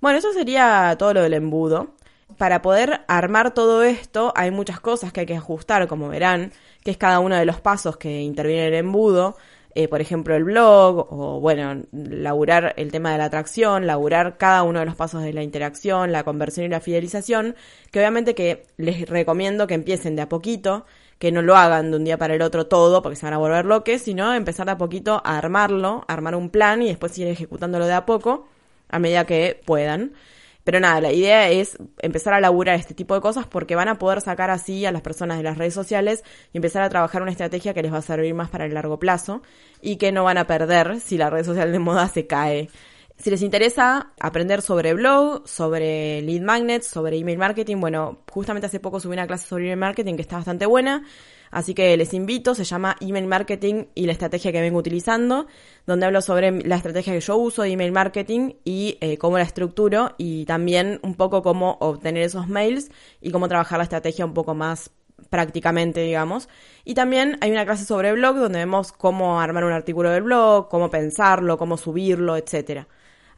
Bueno, 0.00 0.18
eso 0.18 0.32
sería 0.32 0.94
todo 0.98 1.14
lo 1.14 1.22
del 1.22 1.34
embudo. 1.34 1.94
Para 2.38 2.62
poder 2.62 3.02
armar 3.08 3.52
todo 3.52 3.82
esto 3.82 4.32
hay 4.36 4.50
muchas 4.50 4.80
cosas 4.80 5.12
que 5.12 5.20
hay 5.20 5.26
que 5.26 5.36
ajustar, 5.36 5.88
como 5.88 6.08
verán 6.08 6.52
que 6.82 6.90
es 6.90 6.96
cada 6.96 7.20
uno 7.20 7.36
de 7.36 7.44
los 7.44 7.60
pasos 7.60 7.96
que 7.96 8.20
interviene 8.20 8.68
el 8.68 8.74
embudo. 8.74 9.36
Eh, 9.74 9.86
por 9.86 10.00
ejemplo, 10.00 10.34
el 10.34 10.44
blog, 10.44 11.06
o 11.12 11.38
bueno, 11.40 11.84
laburar 11.92 12.74
el 12.76 12.90
tema 12.90 13.12
de 13.12 13.18
la 13.18 13.26
atracción, 13.26 13.86
laburar 13.86 14.36
cada 14.36 14.64
uno 14.64 14.80
de 14.80 14.86
los 14.86 14.96
pasos 14.96 15.22
de 15.22 15.32
la 15.32 15.44
interacción, 15.44 16.10
la 16.10 16.24
conversión 16.24 16.66
y 16.66 16.68
la 16.68 16.80
fidelización, 16.80 17.54
que 17.92 18.00
obviamente 18.00 18.34
que 18.34 18.66
les 18.78 19.08
recomiendo 19.08 19.68
que 19.68 19.74
empiecen 19.74 20.16
de 20.16 20.22
a 20.22 20.28
poquito, 20.28 20.86
que 21.20 21.30
no 21.32 21.42
lo 21.42 21.54
hagan 21.54 21.90
de 21.90 21.98
un 21.98 22.04
día 22.04 22.16
para 22.16 22.34
el 22.34 22.40
otro 22.40 22.66
todo, 22.66 23.02
porque 23.02 23.14
se 23.14 23.26
van 23.26 23.34
a 23.34 23.38
volver 23.38 23.66
loques, 23.66 24.00
sino 24.00 24.32
empezar 24.34 24.64
de 24.64 24.72
a 24.72 24.78
poquito 24.78 25.20
a 25.22 25.36
armarlo, 25.36 26.02
armar 26.08 26.34
un 26.34 26.48
plan 26.48 26.80
y 26.80 26.86
después 26.86 27.16
ir 27.18 27.28
ejecutándolo 27.28 27.86
de 27.86 27.92
a 27.92 28.06
poco, 28.06 28.48
a 28.88 28.98
medida 28.98 29.26
que 29.26 29.60
puedan. 29.66 30.14
Pero 30.64 30.80
nada, 30.80 30.98
la 31.02 31.12
idea 31.12 31.50
es 31.50 31.76
empezar 32.00 32.32
a 32.32 32.40
laburar 32.40 32.76
este 32.76 32.94
tipo 32.94 33.14
de 33.14 33.20
cosas 33.20 33.46
porque 33.46 33.74
van 33.74 33.88
a 33.88 33.98
poder 33.98 34.22
sacar 34.22 34.48
así 34.48 34.86
a 34.86 34.92
las 34.92 35.02
personas 35.02 35.36
de 35.36 35.42
las 35.42 35.58
redes 35.58 35.74
sociales 35.74 36.24
y 36.54 36.58
empezar 36.58 36.82
a 36.82 36.88
trabajar 36.88 37.20
una 37.20 37.32
estrategia 37.32 37.74
que 37.74 37.82
les 37.82 37.92
va 37.92 37.98
a 37.98 38.02
servir 38.02 38.32
más 38.32 38.48
para 38.48 38.64
el 38.64 38.72
largo 38.72 38.98
plazo 38.98 39.42
y 39.82 39.96
que 39.96 40.12
no 40.12 40.24
van 40.24 40.38
a 40.38 40.46
perder 40.46 41.00
si 41.00 41.18
la 41.18 41.28
red 41.28 41.44
social 41.44 41.70
de 41.70 41.78
moda 41.80 42.08
se 42.08 42.26
cae. 42.26 42.70
Si 43.20 43.28
les 43.28 43.42
interesa 43.42 44.12
aprender 44.18 44.62
sobre 44.62 44.94
blog, 44.94 45.46
sobre 45.46 46.22
lead 46.22 46.40
magnets, 46.40 46.86
sobre 46.86 47.18
email 47.18 47.36
marketing, 47.36 47.76
bueno, 47.76 48.22
justamente 48.32 48.66
hace 48.66 48.80
poco 48.80 48.98
subí 48.98 49.12
una 49.12 49.26
clase 49.26 49.46
sobre 49.46 49.64
email 49.64 49.76
marketing 49.78 50.14
que 50.14 50.22
está 50.22 50.36
bastante 50.36 50.64
buena. 50.64 51.04
Así 51.50 51.74
que 51.74 51.94
les 51.98 52.14
invito, 52.14 52.54
se 52.54 52.64
llama 52.64 52.96
Email 53.00 53.26
Marketing 53.26 53.86
y 53.94 54.06
la 54.06 54.12
estrategia 54.12 54.52
que 54.52 54.60
vengo 54.62 54.78
utilizando, 54.78 55.48
donde 55.86 56.06
hablo 56.06 56.22
sobre 56.22 56.62
la 56.62 56.76
estrategia 56.76 57.12
que 57.12 57.20
yo 57.20 57.36
uso 57.36 57.62
de 57.62 57.70
email 57.70 57.92
marketing 57.92 58.52
y 58.64 58.96
eh, 59.02 59.18
cómo 59.18 59.36
la 59.36 59.44
estructuro 59.44 60.14
y 60.16 60.46
también 60.46 60.98
un 61.02 61.14
poco 61.14 61.42
cómo 61.42 61.76
obtener 61.80 62.22
esos 62.22 62.48
mails 62.48 62.90
y 63.20 63.32
cómo 63.32 63.48
trabajar 63.48 63.78
la 63.78 63.84
estrategia 63.84 64.24
un 64.24 64.32
poco 64.32 64.54
más 64.54 64.92
prácticamente, 65.28 66.00
digamos. 66.00 66.48
Y 66.84 66.94
también 66.94 67.36
hay 67.42 67.50
una 67.50 67.66
clase 67.66 67.84
sobre 67.84 68.12
blog 68.12 68.36
donde 68.36 68.60
vemos 68.60 68.92
cómo 68.92 69.42
armar 69.42 69.64
un 69.64 69.72
artículo 69.72 70.08
del 70.08 70.22
blog, 70.22 70.70
cómo 70.70 70.88
pensarlo, 70.88 71.58
cómo 71.58 71.76
subirlo, 71.76 72.38
etcétera. 72.38 72.88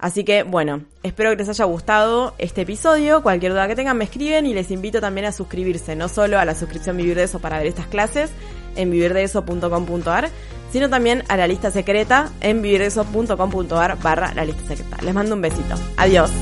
Así 0.02 0.24
que 0.24 0.42
bueno, 0.42 0.82
espero 1.04 1.30
que 1.30 1.36
les 1.36 1.48
haya 1.48 1.64
gustado 1.64 2.34
este 2.38 2.62
episodio. 2.62 3.22
Cualquier 3.22 3.52
duda 3.52 3.68
que 3.68 3.76
tengan 3.76 3.96
me 3.96 4.04
escriben 4.04 4.46
y 4.46 4.52
les 4.52 4.72
invito 4.72 5.00
también 5.00 5.26
a 5.26 5.32
suscribirse, 5.32 5.94
no 5.94 6.08
solo 6.08 6.40
a 6.40 6.44
la 6.44 6.56
suscripción 6.56 6.96
Vivir 6.96 7.14
de 7.14 7.22
Eso 7.22 7.38
para 7.38 7.58
ver 7.58 7.68
estas 7.68 7.86
clases 7.86 8.30
en 8.74 8.90
vivirdeeso.com.ar, 8.90 10.28
sino 10.72 10.90
también 10.90 11.22
a 11.28 11.36
la 11.36 11.46
lista 11.46 11.70
secreta 11.70 12.32
en 12.40 12.62
vivirdeeso.com.ar 12.62 13.96
barra 14.02 14.34
la 14.34 14.44
lista 14.44 14.66
secreta. 14.66 14.98
Les 15.02 15.14
mando 15.14 15.36
un 15.36 15.40
besito. 15.40 15.76
Adiós. 15.96 16.32